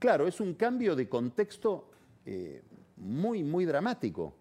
Claro, 0.00 0.26
es 0.26 0.40
un 0.40 0.54
cambio 0.54 0.96
de 0.96 1.08
contexto 1.08 1.90
eh, 2.26 2.62
muy, 2.96 3.44
muy 3.44 3.64
dramático. 3.64 4.34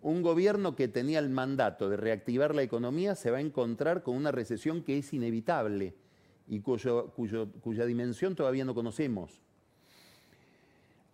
Un 0.00 0.22
gobierno 0.22 0.74
que 0.74 0.88
tenía 0.88 1.18
el 1.18 1.28
mandato 1.28 1.88
de 1.88 1.96
reactivar 1.96 2.54
la 2.54 2.62
economía 2.62 3.14
se 3.14 3.30
va 3.30 3.38
a 3.38 3.42
encontrar 3.42 4.02
con 4.02 4.16
una 4.16 4.32
recesión 4.32 4.82
que 4.82 4.98
es 4.98 5.12
inevitable 5.12 5.94
y 6.48 6.60
cuya 6.60 7.86
dimensión 7.86 8.34
todavía 8.34 8.64
no 8.64 8.74
conocemos. 8.74 9.42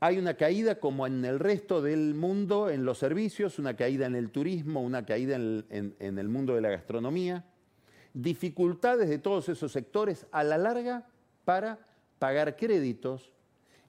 Hay 0.00 0.18
una 0.18 0.34
caída 0.34 0.76
como 0.76 1.06
en 1.06 1.24
el 1.24 1.40
resto 1.40 1.82
del 1.82 2.14
mundo 2.14 2.70
en 2.70 2.84
los 2.84 2.98
servicios, 2.98 3.58
una 3.58 3.74
caída 3.74 4.06
en 4.06 4.14
el 4.14 4.30
turismo, 4.30 4.80
una 4.80 5.04
caída 5.04 5.34
en, 5.34 5.96
el 5.98 6.28
mundo 6.28 6.54
de 6.54 6.60
la 6.60 6.70
gastronomía, 6.70 7.44
dificultades 8.14 9.08
de 9.08 9.18
todos 9.18 9.48
esos 9.48 9.72
sectores 9.72 10.26
a 10.30 10.44
la 10.44 10.56
larga 10.56 11.04
para 11.44 11.80
pagar 12.20 12.56
créditos, 12.56 13.32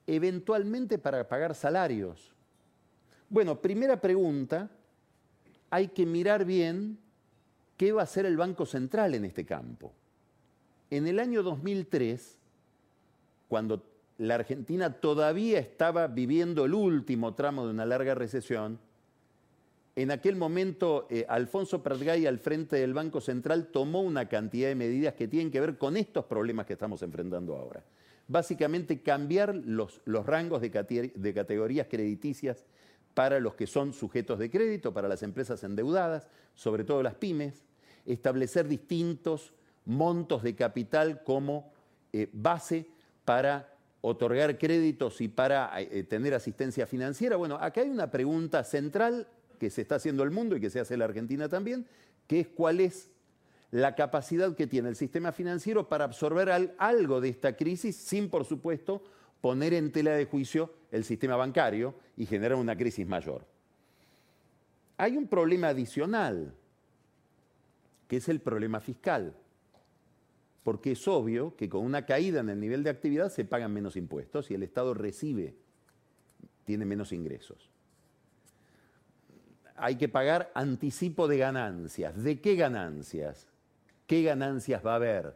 eventualmente 0.08 0.98
para 0.98 1.28
pagar 1.28 1.54
salarios. 1.54 2.32
Bueno, 3.28 3.60
primera 3.60 4.00
pregunta, 4.00 4.68
hay 5.70 5.88
que 5.88 6.06
mirar 6.06 6.44
bien 6.44 6.98
qué 7.76 7.92
va 7.92 8.00
a 8.00 8.04
hacer 8.04 8.26
el 8.26 8.36
Banco 8.36 8.66
Central 8.66 9.14
en 9.14 9.24
este 9.24 9.46
campo. 9.46 9.92
En 10.90 11.06
el 11.06 11.20
año 11.20 11.44
2003, 11.44 12.36
cuando 13.46 13.89
la 14.20 14.34
Argentina 14.34 14.92
todavía 15.00 15.58
estaba 15.58 16.06
viviendo 16.06 16.66
el 16.66 16.74
último 16.74 17.34
tramo 17.34 17.64
de 17.64 17.70
una 17.70 17.86
larga 17.86 18.14
recesión, 18.14 18.78
en 19.96 20.10
aquel 20.10 20.36
momento 20.36 21.06
eh, 21.08 21.24
Alfonso 21.26 21.82
Pratgay 21.82 22.26
al 22.26 22.38
frente 22.38 22.76
del 22.76 22.92
Banco 22.92 23.22
Central 23.22 23.68
tomó 23.68 24.02
una 24.02 24.28
cantidad 24.28 24.68
de 24.68 24.74
medidas 24.74 25.14
que 25.14 25.26
tienen 25.26 25.50
que 25.50 25.60
ver 25.60 25.78
con 25.78 25.96
estos 25.96 26.26
problemas 26.26 26.66
que 26.66 26.74
estamos 26.74 27.02
enfrentando 27.02 27.56
ahora. 27.56 27.82
Básicamente 28.28 29.00
cambiar 29.00 29.54
los, 29.54 30.02
rangos 30.04 30.60
de, 30.60 30.70
categorías 31.34 31.86
crediticias 31.88 32.66
para 33.14 33.40
los 33.40 33.54
que 33.54 33.66
son 33.66 33.94
sujetos 33.94 34.38
de 34.38 34.50
crédito, 34.50 34.92
para 34.92 35.08
las 35.08 35.22
empresas 35.22 35.64
endeudadas, 35.64 36.28
sobre 36.54 36.84
todo 36.84 37.02
las 37.02 37.14
pymes, 37.14 37.64
establecer 38.04 38.68
distintos 38.68 39.54
montos 39.86 40.42
de 40.42 40.54
capital 40.54 41.22
como 41.24 41.72
eh, 42.12 42.28
base 42.34 42.86
para 43.24 43.79
otorgar 44.00 44.58
créditos 44.58 45.20
y 45.20 45.28
para 45.28 45.70
eh, 45.80 46.04
tener 46.04 46.34
asistencia 46.34 46.86
financiera? 46.86 47.36
Bueno, 47.36 47.56
acá 47.56 47.82
hay 47.82 47.90
una 47.90 48.10
pregunta 48.10 48.64
central 48.64 49.28
que 49.58 49.70
se 49.70 49.82
está 49.82 49.96
haciendo 49.96 50.22
el 50.22 50.30
mundo 50.30 50.56
y 50.56 50.60
que 50.60 50.70
se 50.70 50.80
hace 50.80 50.96
la 50.96 51.04
Argentina 51.04 51.48
también, 51.48 51.86
que 52.26 52.40
es 52.40 52.48
cuál 52.48 52.80
es 52.80 53.10
la 53.70 53.94
capacidad 53.94 54.54
que 54.56 54.66
tiene 54.66 54.88
el 54.88 54.96
sistema 54.96 55.32
financiero 55.32 55.88
para 55.88 56.04
absorber 56.04 56.74
algo 56.78 57.20
de 57.20 57.28
esta 57.28 57.56
crisis 57.56 57.96
sin, 57.96 58.28
por 58.28 58.44
supuesto, 58.44 59.02
poner 59.40 59.74
en 59.74 59.92
tela 59.92 60.12
de 60.12 60.24
juicio 60.24 60.72
el 60.90 61.04
sistema 61.04 61.36
bancario 61.36 61.94
y 62.16 62.26
generar 62.26 62.58
una 62.58 62.76
crisis 62.76 63.06
mayor. 63.06 63.44
Hay 64.96 65.16
un 65.16 65.28
problema 65.28 65.68
adicional, 65.68 66.54
que 68.08 68.16
es 68.16 68.28
el 68.28 68.40
problema 68.40 68.80
fiscal 68.80 69.34
porque 70.70 70.92
es 70.92 71.08
obvio 71.08 71.56
que 71.56 71.68
con 71.68 71.84
una 71.84 72.06
caída 72.06 72.38
en 72.38 72.48
el 72.48 72.60
nivel 72.60 72.84
de 72.84 72.90
actividad 72.90 73.28
se 73.28 73.44
pagan 73.44 73.72
menos 73.72 73.96
impuestos 73.96 74.52
y 74.52 74.54
el 74.54 74.62
Estado 74.62 74.94
recibe, 74.94 75.56
tiene 76.64 76.84
menos 76.84 77.10
ingresos. 77.10 77.68
Hay 79.74 79.96
que 79.96 80.08
pagar 80.08 80.52
anticipo 80.54 81.26
de 81.26 81.38
ganancias. 81.38 82.22
¿De 82.22 82.40
qué 82.40 82.54
ganancias? 82.54 83.48
¿Qué 84.06 84.22
ganancias 84.22 84.86
va 84.86 84.92
a 84.92 84.94
haber 84.94 85.34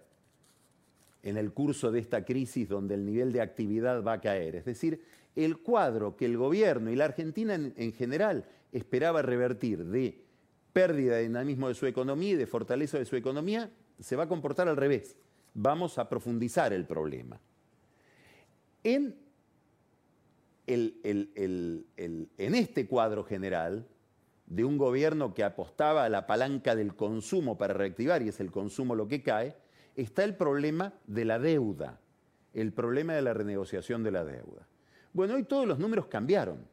en 1.25 1.37
el 1.37 1.53
curso 1.53 1.91
de 1.91 1.99
esta 1.99 2.25
crisis 2.25 2.69
donde 2.69 2.95
el 2.95 3.05
nivel 3.05 3.33
de 3.33 3.41
actividad 3.41 4.05
va 4.05 4.13
a 4.13 4.21
caer? 4.21 4.55
Es 4.55 4.67
decir, 4.67 5.03
el 5.35 5.59
cuadro 5.59 6.15
que 6.15 6.27
el 6.27 6.37
gobierno 6.37 6.93
y 6.93 6.95
la 6.95 7.07
Argentina 7.07 7.57
en, 7.57 7.75
en 7.77 7.93
general 7.93 8.45
esperaba 8.71 9.21
revertir 9.21 9.85
de 9.85 10.17
pérdida 10.73 11.17
de 11.17 11.25
dinamismo 11.25 11.67
de 11.67 11.75
su 11.75 11.87
economía 11.87 12.35
y 12.35 12.37
de 12.37 12.47
fortaleza 12.47 13.01
de 13.01 13.05
su 13.05 13.17
economía 13.17 13.73
se 14.01 14.17
va 14.17 14.25
a 14.25 14.29
comportar 14.29 14.69
al 14.69 14.77
revés. 14.77 15.17
Vamos 15.55 15.99
a 15.99 16.09
profundizar 16.09 16.73
el 16.73 16.85
problema. 16.85 17.41
En, 18.83 19.17
en 20.67 22.55
este 22.55 22.87
cuadro 22.87 23.25
general 23.25 23.87
de 24.47 24.65
un 24.65 24.77
gobierno 24.77 25.33
que 25.33 25.45
apostaba 25.45 26.05
a 26.05 26.09
la 26.09 26.27
palanca 26.27 26.77
del 26.77 26.95
consumo 26.95 27.57
para 27.57 27.75
reactivar, 27.75 28.23
y 28.23 28.29
es 28.29 28.41
el 28.41 28.51
consumo 28.51 28.95
lo 28.95 29.09
que 29.09 29.23
cae, 29.23 29.57
está 29.97 30.25
el 30.25 30.37
problema 30.37 30.93
de 31.07 31.25
la 31.25 31.39
deuda, 31.39 32.01
el 32.53 32.73
problema 32.73 33.15
de 33.15 33.23
la 33.23 33.33
renegociación 33.33 34.03
de 34.03 34.11
la 34.11 34.25
deuda. 34.25 34.67
Bueno, 35.13 35.35
hoy 35.35 35.45
todos 35.45 35.67
los 35.67 35.79
números 35.79 36.07
cambiaron. 36.07 36.67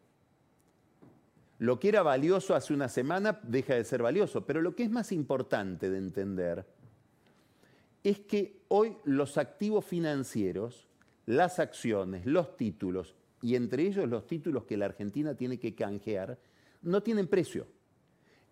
Lo 1.59 1.79
que 1.79 1.89
era 1.89 2.01
valioso 2.01 2.55
hace 2.55 2.73
una 2.73 2.89
semana 2.89 3.39
deja 3.43 3.75
de 3.75 3.83
ser 3.83 4.01
valioso, 4.01 4.45
pero 4.45 4.61
lo 4.61 4.75
que 4.75 4.83
es 4.83 4.89
más 4.89 5.11
importante 5.11 5.91
de 5.91 5.99
entender 5.99 6.65
es 8.03 8.19
que 8.19 8.61
hoy 8.67 8.97
los 9.03 9.37
activos 9.37 9.85
financieros, 9.85 10.87
las 11.25 11.59
acciones, 11.59 12.25
los 12.25 12.57
títulos 12.57 13.15
y 13.41 13.55
entre 13.55 13.83
ellos 13.83 14.07
los 14.07 14.27
títulos 14.27 14.65
que 14.65 14.77
la 14.77 14.85
Argentina 14.85 15.35
tiene 15.35 15.59
que 15.59 15.75
canjear, 15.75 16.39
no 16.81 17.01
tienen 17.03 17.27
precio. 17.27 17.67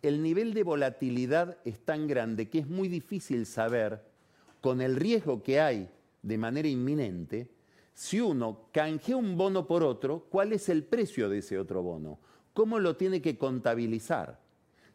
El 0.01 0.21
nivel 0.21 0.53
de 0.53 0.63
volatilidad 0.63 1.57
es 1.65 1.79
tan 1.79 2.07
grande 2.07 2.49
que 2.49 2.59
es 2.59 2.67
muy 2.67 2.87
difícil 2.87 3.45
saber, 3.45 4.07
con 4.61 4.81
el 4.81 4.95
riesgo 4.95 5.41
que 5.41 5.59
hay 5.59 5.89
de 6.21 6.37
manera 6.37 6.67
inminente, 6.67 7.49
si 7.93 8.21
uno 8.21 8.69
canjea 8.71 9.17
un 9.17 9.37
bono 9.37 9.67
por 9.67 9.83
otro, 9.83 10.25
cuál 10.29 10.53
es 10.53 10.69
el 10.69 10.83
precio 10.83 11.27
de 11.27 11.39
ese 11.39 11.59
otro 11.59 11.83
bono, 11.83 12.19
cómo 12.53 12.79
lo 12.79 12.95
tiene 12.95 13.21
que 13.21 13.37
contabilizar, 13.37 14.39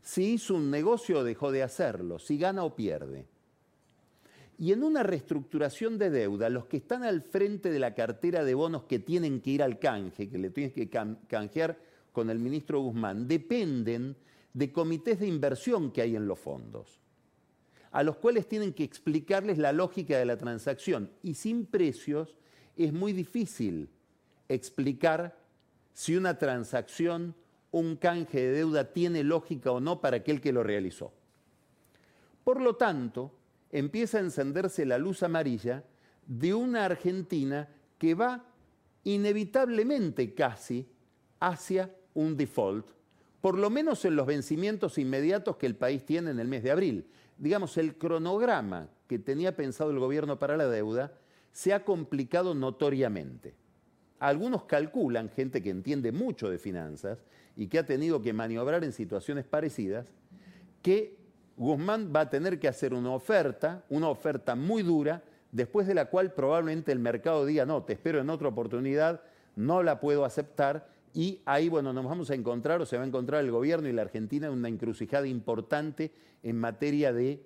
si 0.00 0.34
hizo 0.34 0.54
un 0.54 0.70
negocio 0.70 1.18
o 1.18 1.24
dejó 1.24 1.50
de 1.50 1.62
hacerlo, 1.62 2.18
si 2.18 2.38
gana 2.38 2.64
o 2.64 2.74
pierde. 2.74 3.26
Y 4.58 4.72
en 4.72 4.84
una 4.84 5.02
reestructuración 5.02 5.98
de 5.98 6.10
deuda, 6.10 6.48
los 6.48 6.66
que 6.66 6.76
están 6.76 7.02
al 7.02 7.22
frente 7.22 7.70
de 7.70 7.78
la 7.78 7.94
cartera 7.94 8.44
de 8.44 8.54
bonos 8.54 8.84
que 8.84 8.98
tienen 8.98 9.40
que 9.40 9.50
ir 9.50 9.62
al 9.62 9.78
canje, 9.78 10.28
que 10.28 10.38
le 10.38 10.50
tienen 10.50 10.72
que 10.72 10.88
canjear 10.88 11.78
con 12.12 12.30
el 12.30 12.38
ministro 12.38 12.80
Guzmán, 12.80 13.26
dependen 13.26 14.16
de 14.52 14.72
comités 14.72 15.18
de 15.18 15.26
inversión 15.26 15.90
que 15.90 16.02
hay 16.02 16.14
en 16.14 16.28
los 16.28 16.38
fondos, 16.38 17.00
a 17.90 18.04
los 18.04 18.16
cuales 18.16 18.46
tienen 18.46 18.72
que 18.72 18.84
explicarles 18.84 19.58
la 19.58 19.72
lógica 19.72 20.16
de 20.16 20.24
la 20.24 20.36
transacción. 20.36 21.10
Y 21.22 21.34
sin 21.34 21.66
precios 21.66 22.36
es 22.76 22.92
muy 22.92 23.12
difícil 23.12 23.88
explicar 24.48 25.36
si 25.92 26.16
una 26.16 26.38
transacción, 26.38 27.34
un 27.72 27.96
canje 27.96 28.40
de 28.40 28.52
deuda 28.52 28.92
tiene 28.92 29.24
lógica 29.24 29.72
o 29.72 29.80
no 29.80 30.00
para 30.00 30.18
aquel 30.18 30.40
que 30.40 30.52
lo 30.52 30.62
realizó. 30.62 31.12
Por 32.44 32.60
lo 32.60 32.76
tanto, 32.76 33.32
empieza 33.74 34.18
a 34.18 34.20
encenderse 34.20 34.86
la 34.86 34.98
luz 34.98 35.24
amarilla 35.24 35.82
de 36.28 36.54
una 36.54 36.84
Argentina 36.84 37.68
que 37.98 38.14
va 38.14 38.46
inevitablemente 39.02 40.32
casi 40.32 40.88
hacia 41.40 41.92
un 42.14 42.36
default, 42.36 42.86
por 43.40 43.58
lo 43.58 43.70
menos 43.70 44.04
en 44.04 44.14
los 44.14 44.28
vencimientos 44.28 44.96
inmediatos 44.96 45.56
que 45.56 45.66
el 45.66 45.74
país 45.74 46.06
tiene 46.06 46.30
en 46.30 46.38
el 46.38 46.46
mes 46.46 46.62
de 46.62 46.70
abril. 46.70 47.08
Digamos, 47.36 47.76
el 47.76 47.98
cronograma 47.98 48.88
que 49.08 49.18
tenía 49.18 49.56
pensado 49.56 49.90
el 49.90 49.98
gobierno 49.98 50.38
para 50.38 50.56
la 50.56 50.68
deuda 50.68 51.12
se 51.50 51.72
ha 51.72 51.84
complicado 51.84 52.54
notoriamente. 52.54 53.54
Algunos 54.20 54.66
calculan, 54.66 55.30
gente 55.30 55.64
que 55.64 55.70
entiende 55.70 56.12
mucho 56.12 56.48
de 56.48 56.58
finanzas 56.58 57.24
y 57.56 57.66
que 57.66 57.80
ha 57.80 57.86
tenido 57.86 58.22
que 58.22 58.32
maniobrar 58.32 58.84
en 58.84 58.92
situaciones 58.92 59.44
parecidas, 59.44 60.14
que 60.80 61.23
Guzmán 61.56 62.12
va 62.14 62.20
a 62.20 62.30
tener 62.30 62.58
que 62.58 62.68
hacer 62.68 62.94
una 62.94 63.10
oferta, 63.10 63.84
una 63.88 64.08
oferta 64.08 64.54
muy 64.54 64.82
dura, 64.82 65.22
después 65.52 65.86
de 65.86 65.94
la 65.94 66.06
cual 66.06 66.32
probablemente 66.32 66.90
el 66.90 66.98
mercado 66.98 67.46
diga, 67.46 67.64
no, 67.64 67.82
te 67.84 67.92
espero 67.92 68.20
en 68.20 68.30
otra 68.30 68.48
oportunidad, 68.48 69.20
no 69.56 69.82
la 69.82 70.00
puedo 70.00 70.24
aceptar, 70.24 70.88
y 71.14 71.40
ahí, 71.44 71.68
bueno, 71.68 71.92
nos 71.92 72.04
vamos 72.04 72.28
a 72.30 72.34
encontrar 72.34 72.80
o 72.80 72.86
se 72.86 72.96
va 72.96 73.04
a 73.04 73.06
encontrar 73.06 73.44
el 73.44 73.52
gobierno 73.52 73.88
y 73.88 73.92
la 73.92 74.02
Argentina 74.02 74.48
en 74.48 74.52
una 74.52 74.68
encrucijada 74.68 75.28
importante 75.28 76.10
en 76.42 76.58
materia 76.58 77.12
de 77.12 77.40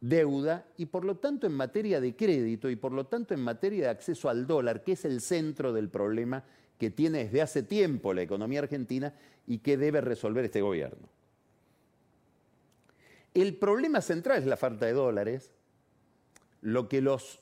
deuda 0.00 0.66
y 0.76 0.86
por 0.86 1.04
lo 1.04 1.16
tanto 1.16 1.46
en 1.46 1.54
materia 1.54 2.00
de 2.00 2.14
crédito 2.14 2.68
y 2.70 2.76
por 2.76 2.92
lo 2.92 3.06
tanto 3.06 3.34
en 3.34 3.40
materia 3.40 3.84
de 3.84 3.90
acceso 3.90 4.28
al 4.28 4.46
dólar, 4.46 4.84
que 4.84 4.92
es 4.92 5.06
el 5.06 5.22
centro 5.22 5.72
del 5.72 5.88
problema 5.88 6.44
que 6.76 6.90
tiene 6.90 7.24
desde 7.24 7.42
hace 7.42 7.62
tiempo 7.62 8.12
la 8.12 8.22
economía 8.22 8.60
argentina 8.60 9.14
y 9.46 9.58
que 9.58 9.78
debe 9.78 10.02
resolver 10.02 10.44
este 10.44 10.60
gobierno. 10.60 11.08
El 13.42 13.56
problema 13.56 14.00
central 14.00 14.38
es 14.38 14.46
la 14.46 14.56
falta 14.56 14.86
de 14.86 14.92
dólares, 14.92 15.52
lo 16.60 16.88
que 16.88 17.00
los 17.00 17.40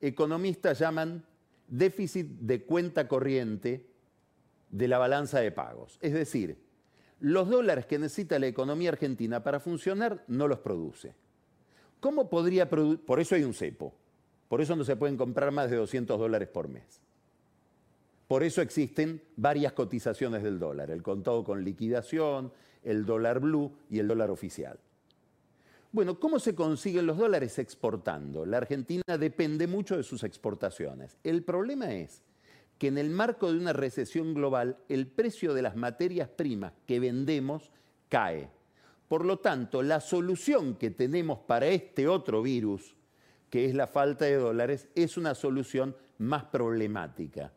economistas 0.00 0.78
llaman 0.78 1.26
déficit 1.68 2.26
de 2.26 2.64
cuenta 2.64 3.06
corriente 3.06 3.86
de 4.70 4.88
la 4.88 4.96
balanza 4.96 5.40
de 5.40 5.52
pagos. 5.52 5.98
Es 6.00 6.14
decir, 6.14 6.58
los 7.18 7.50
dólares 7.50 7.84
que 7.84 7.98
necesita 7.98 8.38
la 8.38 8.46
economía 8.46 8.88
argentina 8.88 9.42
para 9.42 9.60
funcionar 9.60 10.24
no 10.26 10.48
los 10.48 10.60
produce. 10.60 11.14
¿Cómo 12.00 12.30
podría 12.30 12.70
producir? 12.70 13.04
Por 13.04 13.20
eso 13.20 13.34
hay 13.34 13.44
un 13.44 13.52
cepo. 13.52 13.92
Por 14.48 14.62
eso 14.62 14.74
no 14.74 14.84
se 14.84 14.96
pueden 14.96 15.18
comprar 15.18 15.52
más 15.52 15.70
de 15.70 15.76
200 15.76 16.18
dólares 16.18 16.48
por 16.48 16.68
mes. 16.68 17.02
Por 18.26 18.42
eso 18.42 18.62
existen 18.62 19.22
varias 19.36 19.74
cotizaciones 19.74 20.42
del 20.42 20.58
dólar, 20.58 20.90
el 20.90 21.02
contado 21.02 21.44
con 21.44 21.62
liquidación, 21.62 22.52
el 22.82 23.04
dólar 23.04 23.40
blue 23.40 23.76
y 23.90 23.98
el 23.98 24.08
dólar 24.08 24.30
oficial. 24.30 24.78
Bueno, 25.92 26.20
¿cómo 26.20 26.38
se 26.38 26.54
consiguen 26.54 27.06
los 27.06 27.18
dólares? 27.18 27.58
Exportando. 27.58 28.46
La 28.46 28.58
Argentina 28.58 29.18
depende 29.18 29.66
mucho 29.66 29.96
de 29.96 30.04
sus 30.04 30.22
exportaciones. 30.22 31.18
El 31.24 31.42
problema 31.42 31.92
es 31.92 32.22
que 32.78 32.86
en 32.86 32.96
el 32.96 33.10
marco 33.10 33.50
de 33.50 33.58
una 33.58 33.72
recesión 33.72 34.32
global 34.32 34.78
el 34.88 35.08
precio 35.08 35.52
de 35.52 35.62
las 35.62 35.74
materias 35.74 36.28
primas 36.28 36.74
que 36.86 37.00
vendemos 37.00 37.72
cae. 38.08 38.48
Por 39.08 39.24
lo 39.24 39.40
tanto, 39.40 39.82
la 39.82 40.00
solución 40.00 40.76
que 40.76 40.90
tenemos 40.90 41.40
para 41.40 41.66
este 41.66 42.06
otro 42.06 42.40
virus, 42.40 42.94
que 43.50 43.64
es 43.64 43.74
la 43.74 43.88
falta 43.88 44.26
de 44.26 44.36
dólares, 44.36 44.88
es 44.94 45.16
una 45.16 45.34
solución 45.34 45.96
más 46.18 46.44
problemática. 46.44 47.52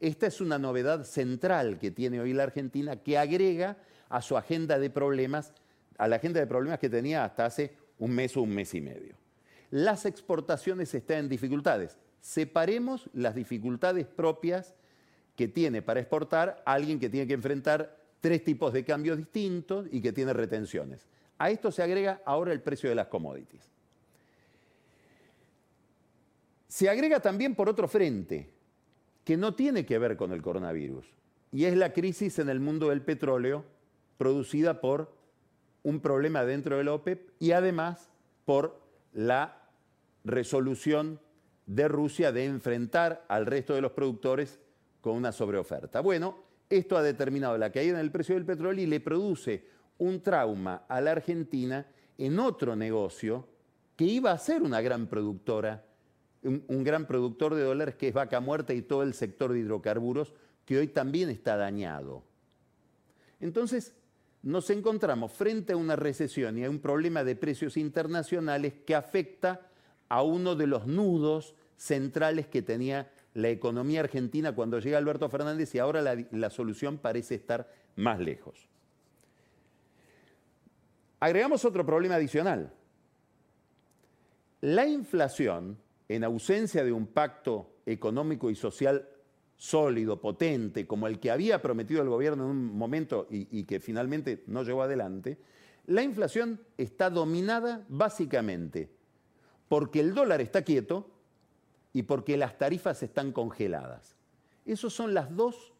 Esta 0.00 0.26
es 0.26 0.42
una 0.42 0.58
novedad 0.58 1.04
central 1.04 1.78
que 1.78 1.90
tiene 1.90 2.20
hoy 2.20 2.34
la 2.34 2.42
Argentina 2.42 2.96
que 2.96 3.16
agrega 3.16 3.78
a 4.10 4.20
su 4.20 4.36
agenda 4.36 4.78
de 4.78 4.90
problemas 4.90 5.54
a 6.00 6.08
la 6.08 6.16
agenda 6.16 6.40
de 6.40 6.46
problemas 6.46 6.78
que 6.78 6.88
tenía 6.88 7.24
hasta 7.24 7.44
hace 7.44 7.76
un 7.98 8.12
mes 8.12 8.34
o 8.34 8.40
un 8.40 8.54
mes 8.54 8.72
y 8.74 8.80
medio. 8.80 9.14
Las 9.70 10.06
exportaciones 10.06 10.94
están 10.94 11.18
en 11.18 11.28
dificultades. 11.28 11.98
Separemos 12.22 13.10
las 13.12 13.34
dificultades 13.34 14.06
propias 14.06 14.74
que 15.36 15.46
tiene 15.46 15.82
para 15.82 16.00
exportar 16.00 16.62
alguien 16.64 16.98
que 16.98 17.10
tiene 17.10 17.26
que 17.26 17.34
enfrentar 17.34 17.98
tres 18.22 18.42
tipos 18.42 18.72
de 18.72 18.82
cambios 18.82 19.18
distintos 19.18 19.88
y 19.92 20.00
que 20.00 20.12
tiene 20.12 20.32
retenciones. 20.32 21.06
A 21.36 21.50
esto 21.50 21.70
se 21.70 21.82
agrega 21.82 22.22
ahora 22.24 22.52
el 22.52 22.62
precio 22.62 22.88
de 22.88 22.94
las 22.94 23.08
commodities. 23.08 23.68
Se 26.66 26.88
agrega 26.88 27.20
también 27.20 27.54
por 27.54 27.68
otro 27.68 27.88
frente, 27.88 28.48
que 29.22 29.36
no 29.36 29.54
tiene 29.54 29.84
que 29.84 29.98
ver 29.98 30.16
con 30.16 30.32
el 30.32 30.40
coronavirus, 30.40 31.04
y 31.52 31.66
es 31.66 31.76
la 31.76 31.92
crisis 31.92 32.38
en 32.38 32.48
el 32.48 32.58
mundo 32.58 32.88
del 32.88 33.02
petróleo 33.02 33.66
producida 34.16 34.80
por 34.80 35.19
un 35.82 36.00
problema 36.00 36.44
dentro 36.44 36.76
de 36.76 36.84
la 36.84 36.94
OPEP 36.94 37.30
y 37.38 37.52
además 37.52 38.10
por 38.44 38.80
la 39.12 39.62
resolución 40.24 41.20
de 41.66 41.88
Rusia 41.88 42.32
de 42.32 42.46
enfrentar 42.46 43.24
al 43.28 43.46
resto 43.46 43.74
de 43.74 43.80
los 43.80 43.92
productores 43.92 44.58
con 45.00 45.16
una 45.16 45.32
sobreoferta. 45.32 46.00
Bueno, 46.00 46.36
esto 46.68 46.96
ha 46.96 47.02
determinado 47.02 47.56
la 47.58 47.72
caída 47.72 47.94
en 47.94 48.04
el 48.04 48.10
precio 48.10 48.34
del 48.34 48.44
petróleo 48.44 48.84
y 48.84 48.86
le 48.86 49.00
produce 49.00 49.64
un 49.98 50.22
trauma 50.22 50.84
a 50.88 51.00
la 51.00 51.12
Argentina 51.12 51.86
en 52.18 52.38
otro 52.38 52.76
negocio 52.76 53.46
que 53.96 54.04
iba 54.04 54.32
a 54.32 54.38
ser 54.38 54.62
una 54.62 54.80
gran 54.80 55.06
productora, 55.06 55.84
un, 56.42 56.64
un 56.68 56.84
gran 56.84 57.06
productor 57.06 57.54
de 57.54 57.62
dólares 57.62 57.96
que 57.96 58.08
es 58.08 58.14
Vaca 58.14 58.40
Muerta 58.40 58.72
y 58.72 58.82
todo 58.82 59.02
el 59.02 59.14
sector 59.14 59.52
de 59.52 59.60
hidrocarburos 59.60 60.34
que 60.64 60.78
hoy 60.78 60.88
también 60.88 61.28
está 61.30 61.56
dañado. 61.56 62.22
Entonces, 63.40 63.94
nos 64.42 64.70
encontramos 64.70 65.32
frente 65.32 65.74
a 65.74 65.76
una 65.76 65.96
recesión 65.96 66.58
y 66.58 66.64
a 66.64 66.70
un 66.70 66.80
problema 66.80 67.24
de 67.24 67.36
precios 67.36 67.76
internacionales 67.76 68.74
que 68.86 68.94
afecta 68.94 69.60
a 70.08 70.22
uno 70.22 70.56
de 70.56 70.66
los 70.66 70.86
nudos 70.86 71.54
centrales 71.76 72.46
que 72.46 72.62
tenía 72.62 73.10
la 73.34 73.48
economía 73.48 74.00
argentina 74.00 74.54
cuando 74.54 74.78
llega 74.78 74.98
Alberto 74.98 75.28
Fernández 75.28 75.74
y 75.74 75.78
ahora 75.78 76.02
la, 76.02 76.16
la 76.32 76.50
solución 76.50 76.98
parece 76.98 77.36
estar 77.36 77.70
más 77.96 78.18
lejos. 78.18 78.68
Agregamos 81.20 81.64
otro 81.64 81.84
problema 81.84 82.14
adicional. 82.16 82.72
La 84.62 84.86
inflación, 84.86 85.78
en 86.08 86.24
ausencia 86.24 86.82
de 86.82 86.92
un 86.92 87.06
pacto 87.06 87.76
económico 87.86 88.50
y 88.50 88.54
social 88.54 89.06
sólido, 89.60 90.22
potente, 90.22 90.86
como 90.86 91.06
el 91.06 91.20
que 91.20 91.30
había 91.30 91.60
prometido 91.60 92.00
el 92.00 92.08
gobierno 92.08 92.44
en 92.44 92.50
un 92.50 92.78
momento 92.78 93.26
y, 93.28 93.64
que 93.64 93.78
finalmente 93.78 94.42
no 94.46 94.62
llegó 94.62 94.82
adelante, 94.82 95.38
la 95.86 96.02
inflación 96.02 96.60
está 96.78 97.10
dominada 97.10 97.84
básicamente 97.90 98.88
porque 99.68 100.00
el 100.00 100.14
dólar 100.14 100.40
está 100.40 100.62
quieto 100.62 101.10
y 101.92 102.04
porque 102.04 102.38
las 102.38 102.56
tarifas 102.56 103.02
están 103.02 103.32
congeladas. 103.32 104.16
Esos 104.64 104.94
son 104.94 105.12
las 105.12 105.36
dos, 105.36 105.74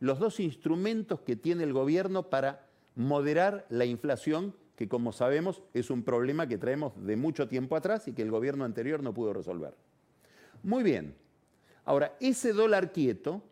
los 0.00 0.18
dos 0.18 0.40
instrumentos 0.40 1.20
que 1.20 1.36
tiene 1.36 1.62
el 1.62 1.72
gobierno 1.72 2.30
para 2.30 2.66
moderar 2.96 3.64
la 3.68 3.84
inflación, 3.84 4.56
que 4.74 4.88
como 4.88 5.12
sabemos 5.12 5.62
es 5.72 5.90
un 5.90 6.02
problema 6.02 6.48
que 6.48 6.58
traemos 6.58 6.94
de 7.06 7.14
mucho 7.14 7.46
tiempo 7.46 7.76
atrás 7.76 8.08
y 8.08 8.12
que 8.12 8.22
el 8.22 8.32
gobierno 8.32 8.64
anterior 8.64 9.04
no 9.04 9.14
pudo 9.14 9.32
resolver. 9.32 9.76
Muy 10.64 10.82
bien, 10.82 11.14
Ahora, 11.84 12.16
ese 12.20 12.52
dólar 12.52 12.92
quieto 12.92 13.42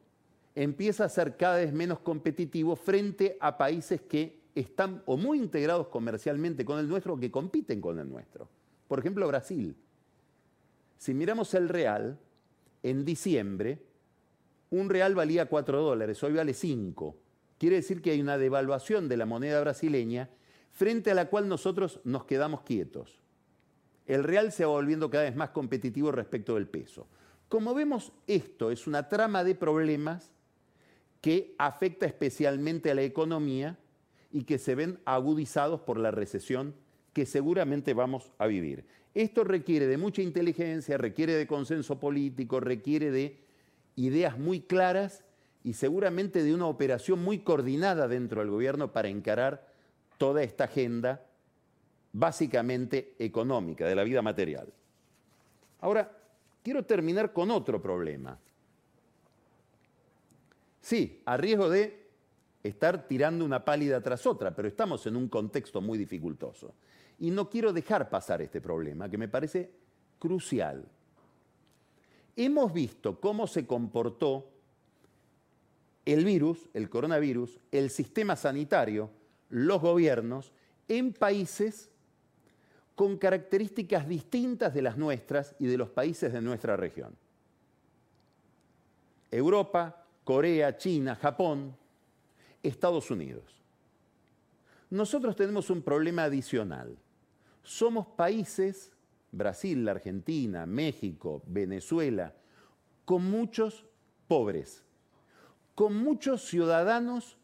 empieza 0.55 1.05
a 1.05 1.09
ser 1.09 1.37
cada 1.37 1.57
vez 1.57 1.73
menos 1.73 2.01
competitivo 2.01 2.77
frente 2.77 3.37
a 3.41 3.57
países 3.57 4.01
que 4.03 4.41
están 4.55 5.03
o 5.07 5.17
muy 5.17 5.39
integrados 5.39 5.89
comercialmente 5.89 6.65
con 6.65 6.79
el 6.79 6.89
nuestro 6.89 7.15
o 7.15 7.19
que 7.19 7.31
compiten 7.31 7.81
con 7.81 7.99
el 7.99 8.09
nuestro. 8.09 8.49
Por 8.89 8.99
ejemplo, 8.99 9.29
Brasil. 9.29 9.77
Si 10.97 11.15
miramos 11.15 11.55
el 11.55 11.69
real, 11.69 12.19
en 12.83 13.05
diciembre 13.05 13.81
un 14.71 14.91
real 14.91 15.15
valía 15.15 15.47
4 15.47 15.81
dólares, 15.81 16.23
hoy 16.23 16.35
vale 16.35 16.53
5. 16.53 17.17
Quiere 17.59 17.77
decir 17.77 18.03
que 18.03 18.11
hay 18.11 18.21
una 18.21 18.37
devaluación 18.37 19.09
de 19.09 19.17
la 19.17 19.27
moneda 19.27 19.61
brasileña 19.61 20.29
frente 20.71 21.11
a 21.11 21.15
la 21.15 21.29
cual 21.29 21.49
nosotros 21.49 22.01
nos 22.05 22.25
quedamos 22.25 22.63
quietos. 22.63 23.19
El 24.07 24.25
real 24.25 24.53
se 24.53 24.65
va 24.65 24.73
volviendo 24.73 25.11
cada 25.11 25.25
vez 25.25 25.37
más 25.37 25.51
competitivo 25.51 26.13
respecto 26.13 26.55
del 26.55 26.67
peso. 26.69 27.07
Como 27.49 27.75
vemos, 27.75 28.13
esto 28.27 28.71
es 28.71 28.87
una 28.87 29.09
trama 29.09 29.43
de 29.43 29.55
problemas 29.55 30.31
que 31.21 31.55
afecta 31.59 32.07
especialmente 32.07 32.91
a 32.91 32.95
la 32.95 33.03
economía 33.03 33.79
y 34.31 34.45
que 34.45 34.59
se 34.59 34.75
ven 34.75 35.01
agudizados 35.05 35.81
por 35.81 35.99
la 35.99 36.11
recesión 36.11 36.75
que 37.13 37.27
seguramente 37.27 37.95
vamos 37.95 38.31
a 38.39 38.47
vivir. 38.47 38.85
Esto 39.15 39.43
requiere 39.45 39.87
de 39.87 39.97
mucha 39.97 40.23
inteligencia, 40.23 40.99
requiere 40.99 41.35
de 41.35 41.47
consenso 41.47 41.99
político, 41.99 42.61
requiere 42.61 43.11
de 43.11 43.41
ideas 43.97 44.39
muy 44.39 44.61
claras 44.61 45.25
y 45.65 45.73
seguramente 45.73 46.43
de 46.43 46.55
una 46.55 46.67
operación 46.67 47.25
muy 47.25 47.39
coordinada 47.39 48.07
dentro 48.07 48.41
del 48.41 48.51
gobierno 48.51 48.93
para 48.93 49.09
encarar 49.09 49.67
toda 50.19 50.43
esta 50.43 50.65
agenda 50.65 51.27
básicamente 52.13 53.15
económica, 53.19 53.87
de 53.87 53.97
la 53.97 54.05
vida 54.05 54.23
material. 54.23 54.73
Ahora, 55.81 56.13
quiero 56.63 56.85
terminar 56.85 57.33
con 57.33 57.51
otro 57.51 57.81
problema. 57.81 58.39
Sí, 60.81 61.23
a 61.25 61.37
riesgo 61.37 61.69
de 61.69 62.09
estar 62.63 63.07
tirando 63.07 63.45
una 63.45 63.65
pálida 63.65 64.01
tras 64.01 64.27
otra, 64.27 64.55
pero 64.55 64.69
estamos 64.69 65.07
en 65.07 65.17
un 65.17 65.29
contexto 65.29 65.81
muy 65.81 65.99
dificultoso. 65.99 66.75
Y 67.19 67.31
no 67.31 67.51
quiero 67.51 67.73
dejar 67.73 68.09
pasar 68.09 68.43
este 68.43 68.61
problema, 68.61 69.09
que 69.09 69.19
me 69.19 69.29
parece 69.29 69.71
crucial. 70.19 70.85
Hemos 72.37 72.73
visto 72.73 73.21
cómo 73.21 73.47
se 73.47 73.67
comportó 73.67 74.51
el 76.05 76.25
virus, 76.25 76.69
el 76.73 76.89
coronavirus, 76.89 77.59
el 77.71 77.91
sistema 77.91 78.37
sanitario, 78.37 79.11
los 79.51 79.81
gobiernos, 79.81 80.53
en 80.87 81.13
países 81.13 81.91
con 82.99 83.17
características 83.17 84.09
distintas 84.09 84.75
de 84.75 84.83
las 84.83 84.97
nuestras 84.97 85.55
y 85.61 85.67
de 85.67 85.79
los 85.79 85.89
países 85.89 86.33
de 86.33 86.43
nuestra 86.43 86.77
región. 86.77 87.15
Europa, 89.31 90.05
Corea, 90.25 90.77
China, 90.77 91.15
Japón, 91.15 91.77
Estados 92.61 93.13
Unidos. 93.13 93.63
Nosotros 94.91 95.37
tenemos 95.37 95.71
un 95.71 95.81
problema 95.81 96.25
adicional. 96.25 96.99
Somos 97.63 98.05
países, 98.05 98.91
Brasil, 99.31 99.89
Argentina, 99.89 100.67
México, 100.67 101.41
Venezuela, 101.47 102.35
con 103.05 103.31
muchos 103.31 103.85
pobres, 104.27 104.83
con 105.77 105.95
muchos 105.95 106.49
ciudadanos 106.49 107.39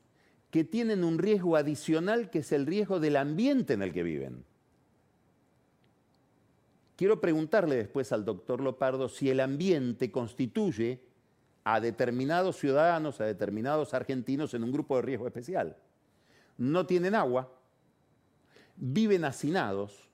que 0.51 0.65
tienen 0.65 1.05
un 1.05 1.17
riesgo 1.17 1.55
adicional 1.55 2.29
que 2.29 2.41
es 2.41 2.51
el 2.51 2.67
riesgo 2.67 2.99
del 2.99 3.15
ambiente 3.15 3.75
en 3.75 3.83
el 3.83 3.93
que 3.93 4.03
viven. 4.03 4.45
Quiero 6.97 7.21
preguntarle 7.21 7.77
después 7.77 8.13
al 8.13 8.25
doctor 8.25 8.61
Lopardo 8.61 9.09
si 9.09 9.29
el 9.29 9.41
ambiente 9.41 10.13
constituye 10.13 11.01
a 11.65 11.81
determinados 11.81 12.57
ciudadanos, 12.57 13.21
a 13.21 13.25
determinados 13.25 13.95
argentinos 13.95 14.55
en 14.55 14.63
un 14.63 14.71
grupo 14.71 14.97
de 14.97 15.03
riesgo 15.03 15.27
especial. 15.27 15.77
No 16.57 16.87
tienen 16.87 17.15
agua, 17.15 17.51
viven 18.77 19.25
hacinados. 19.25 20.09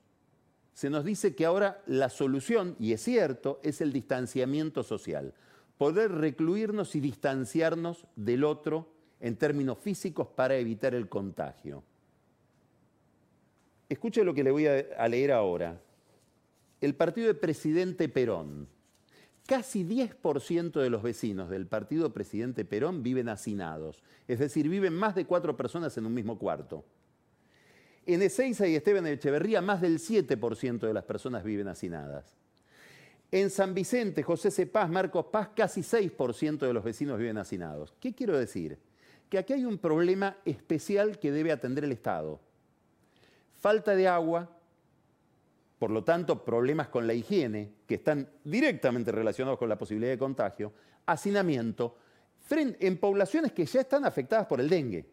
Se 0.73 0.89
nos 0.89 1.05
dice 1.05 1.35
que 1.35 1.45
ahora 1.45 1.83
la 1.87 2.09
solución, 2.09 2.77
y 2.79 2.93
es 2.93 3.03
cierto, 3.03 3.61
es 3.63 3.83
el 3.83 3.93
distanciamiento 3.93 4.83
social. 4.83 5.35
Poder 5.77 6.13
recluirnos 6.13 6.95
y 6.95 7.01
distanciarnos 7.01 8.07
del 8.17 8.45
otro 8.45 8.89
en 9.19 9.37
términos 9.37 9.79
físicos 9.79 10.29
para 10.29 10.57
evitar 10.57 10.95
el 10.95 11.09
contagio. 11.09 11.83
Escuche 13.89 14.25
lo 14.25 14.33
que 14.33 14.45
le 14.45 14.51
voy 14.51 14.67
a 14.67 15.09
leer 15.09 15.33
ahora. 15.33 15.79
El 16.81 16.95
partido 16.95 17.27
de 17.27 17.35
presidente 17.35 18.09
Perón, 18.09 18.69
casi 19.47 19.85
10% 19.85 20.81
de 20.81 20.91
los 20.91 21.03
vecinos 21.03 21.51
del 21.51 21.67
partido 21.67 22.13
presidente 22.13 22.65
Perón 22.65 23.03
viven 23.03 23.29
hacinados, 23.29 24.03
es 24.29 24.39
decir, 24.39 24.69
viven 24.69 24.95
más 24.95 25.15
de 25.15 25.27
cuatro 25.27 25.57
personas 25.57 25.97
en 25.99 26.07
un 26.07 26.15
mismo 26.15 26.39
cuarto. 26.39 26.85
En 28.07 28.23
Ezeiza 28.23 28.67
y 28.67 28.77
Esteban 28.77 29.07
Echeverría, 29.07 29.61
más 29.61 29.81
del 29.81 29.99
7% 29.99 30.81
de 30.81 30.95
las 30.95 31.05
personas 31.05 31.45
viven 31.45 31.69
hacinadas. 31.69 32.35
En 33.31 33.51
San 33.51 33.75
Vicente, 33.75 34.23
José 34.23 34.51
C. 34.51 34.67
Paz, 34.67 34.89
Marcos 34.91 35.27
Paz, 35.27 35.51
casi 35.55 35.83
6% 35.83 36.59
de 36.59 36.73
los 36.73 36.83
vecinos 36.83 37.19
viven 37.19 37.39
hacinados. 37.39 37.95
¿Qué 38.01 38.15
quiero 38.15 38.37
decir? 38.39 38.79
Que 39.29 39.39
aquí 39.39 39.53
hay 39.53 39.65
un 39.65 39.79
problema 39.79 40.37
especial 40.45 41.19
que 41.19 41.31
debe 41.31 41.53
atender 41.53 41.85
el 41.85 41.93
Estado. 41.93 42.41
Falta 43.55 43.95
de 43.95 44.09
agua, 44.09 44.51
por 45.81 45.91
lo 45.91 46.05
tanto, 46.05 46.45
problemas 46.45 46.89
con 46.89 47.07
la 47.07 47.15
higiene, 47.15 47.73
que 47.87 47.95
están 47.95 48.29
directamente 48.45 49.11
relacionados 49.13 49.59
con 49.59 49.71
la 49.71 49.79
posibilidad 49.79 50.13
de 50.13 50.19
contagio, 50.19 50.75
hacinamiento, 51.07 51.97
en 52.51 52.99
poblaciones 52.99 53.53
que 53.53 53.65
ya 53.65 53.81
están 53.81 54.05
afectadas 54.05 54.47
por 54.47 54.61
el 54.61 54.69
dengue. 54.69 55.07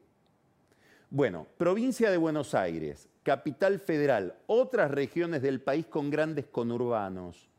Bueno, 1.10 1.48
provincia 1.58 2.12
de 2.12 2.18
Buenos 2.18 2.54
Aires, 2.54 3.08
capital 3.24 3.80
federal, 3.80 4.36
otras 4.46 4.92
regiones 4.92 5.42
del 5.42 5.62
país 5.62 5.86
con 5.86 6.10
grandes 6.10 6.48
conurbanos. 6.48 7.50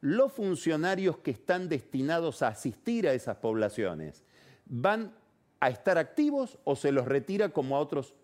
Los 0.00 0.32
funcionarios 0.32 1.18
que 1.18 1.32
están 1.32 1.68
destinados 1.68 2.42
a 2.42 2.48
asistir 2.48 3.06
a 3.06 3.12
esas 3.12 3.36
poblaciones, 3.36 4.24
¿van 4.64 5.12
a 5.60 5.68
estar 5.68 5.98
activos 5.98 6.58
o 6.64 6.74
se 6.74 6.90
los 6.90 7.06
retira 7.06 7.50
como 7.50 7.76
a 7.76 7.80
otros 7.80 8.14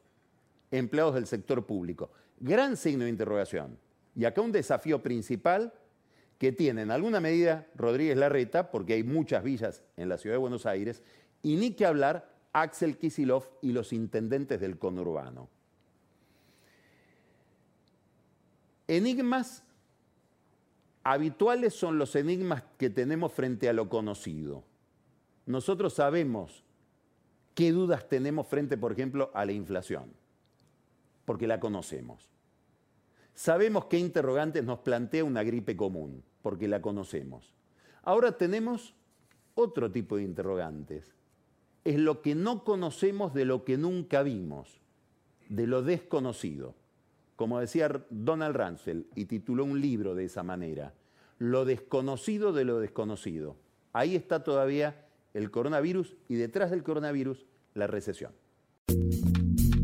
empleados 0.71 1.17
del 1.17 1.27
sector 1.27 1.67
público? 1.67 2.11
Gran 2.41 2.79
signo 2.79 3.05
de 3.05 3.11
interrogación. 3.11 3.85
Y 4.17 4.25
acá 4.25 4.41
un 4.41 4.51
desafío 4.51 5.03
principal 5.03 5.73
que 6.39 6.51
tiene 6.51 6.83
en 6.83 6.91
alguna 6.91 7.21
medida 7.21 7.67
Rodríguez 7.75 8.17
Larreta, 8.17 8.71
porque 8.71 8.95
hay 8.95 9.03
muchas 9.03 9.45
villas 9.45 9.83
en 9.97 10.09
la 10.09 10.19
ciudad 10.19 10.35
de 10.35 10.39
Buenos 10.39 10.67
Aires, 10.67 11.03
y 11.43 11.57
ni 11.57 11.73
que 11.73 11.87
hablar 11.87 12.35
Axel 12.53 12.97
Kisilov 12.97 13.45
y 13.61 13.73
los 13.73 13.93
intendentes 13.93 14.61
del 14.61 14.79
conurbano. 14.79 15.49
Enigmas 18.89 19.63
habituales 21.05 21.75
son 21.75 21.99
los 21.99 22.17
enigmas 22.17 22.63
que 22.79 22.89
tenemos 22.89 23.33
frente 23.33 23.69
a 23.69 23.73
lo 23.73 23.89
conocido. 23.89 24.65
Nosotros 25.45 25.95
sabemos 25.95 26.65
qué 27.55 27.73
dudas 27.73 28.09
tenemos 28.09 28.47
frente, 28.47 28.79
por 28.79 28.93
ejemplo, 28.93 29.31
a 29.35 29.45
la 29.45 29.53
inflación, 29.53 30.13
porque 31.25 31.47
la 31.47 31.61
conocemos. 31.61 32.36
Sabemos 33.37 33.85
qué 33.85 33.99
interrogantes 33.99 34.65
nos 34.65 34.79
plantea 34.79 35.23
una 35.23 35.43
gripe 35.43 35.77
común, 35.77 36.25
porque 36.41 36.69
la 36.69 36.81
conocemos. 36.81 37.53
Ahora 38.03 38.33
tenemos 38.33 38.95
otro 39.55 39.93
tipo 39.93 40.17
de 40.17 40.23
interrogantes. 40.23 41.15
Es 41.85 41.99
lo 41.99 42.23
que 42.23 42.35
no 42.35 42.65
conocemos 42.65 43.35
de 43.35 43.45
lo 43.45 43.63
que 43.63 43.77
nunca 43.77 44.23
vimos, 44.23 44.81
de 45.51 45.67
lo 45.67 45.83
desconocido. 45.83 46.75
Como 47.37 47.61
decía 47.61 48.07
Donald 48.09 48.57
Ransfeld, 48.57 49.05
y 49.15 49.27
tituló 49.27 49.65
un 49.65 49.83
libro 49.83 50.15
de 50.15 50.25
esa 50.25 50.43
manera, 50.43 50.95
Lo 51.39 51.67
desconocido 51.67 52.55
de 52.55 52.65
lo 52.65 52.81
desconocido. 52.81 53.57
Ahí 53.93 54.17
está 54.17 54.45
todavía 54.45 55.07
el 55.35 55.51
coronavirus 55.51 56.17
y 56.27 56.37
detrás 56.37 56.71
del 56.71 56.83
coronavirus 56.83 57.45
la 57.75 57.87
recesión. 57.87 58.33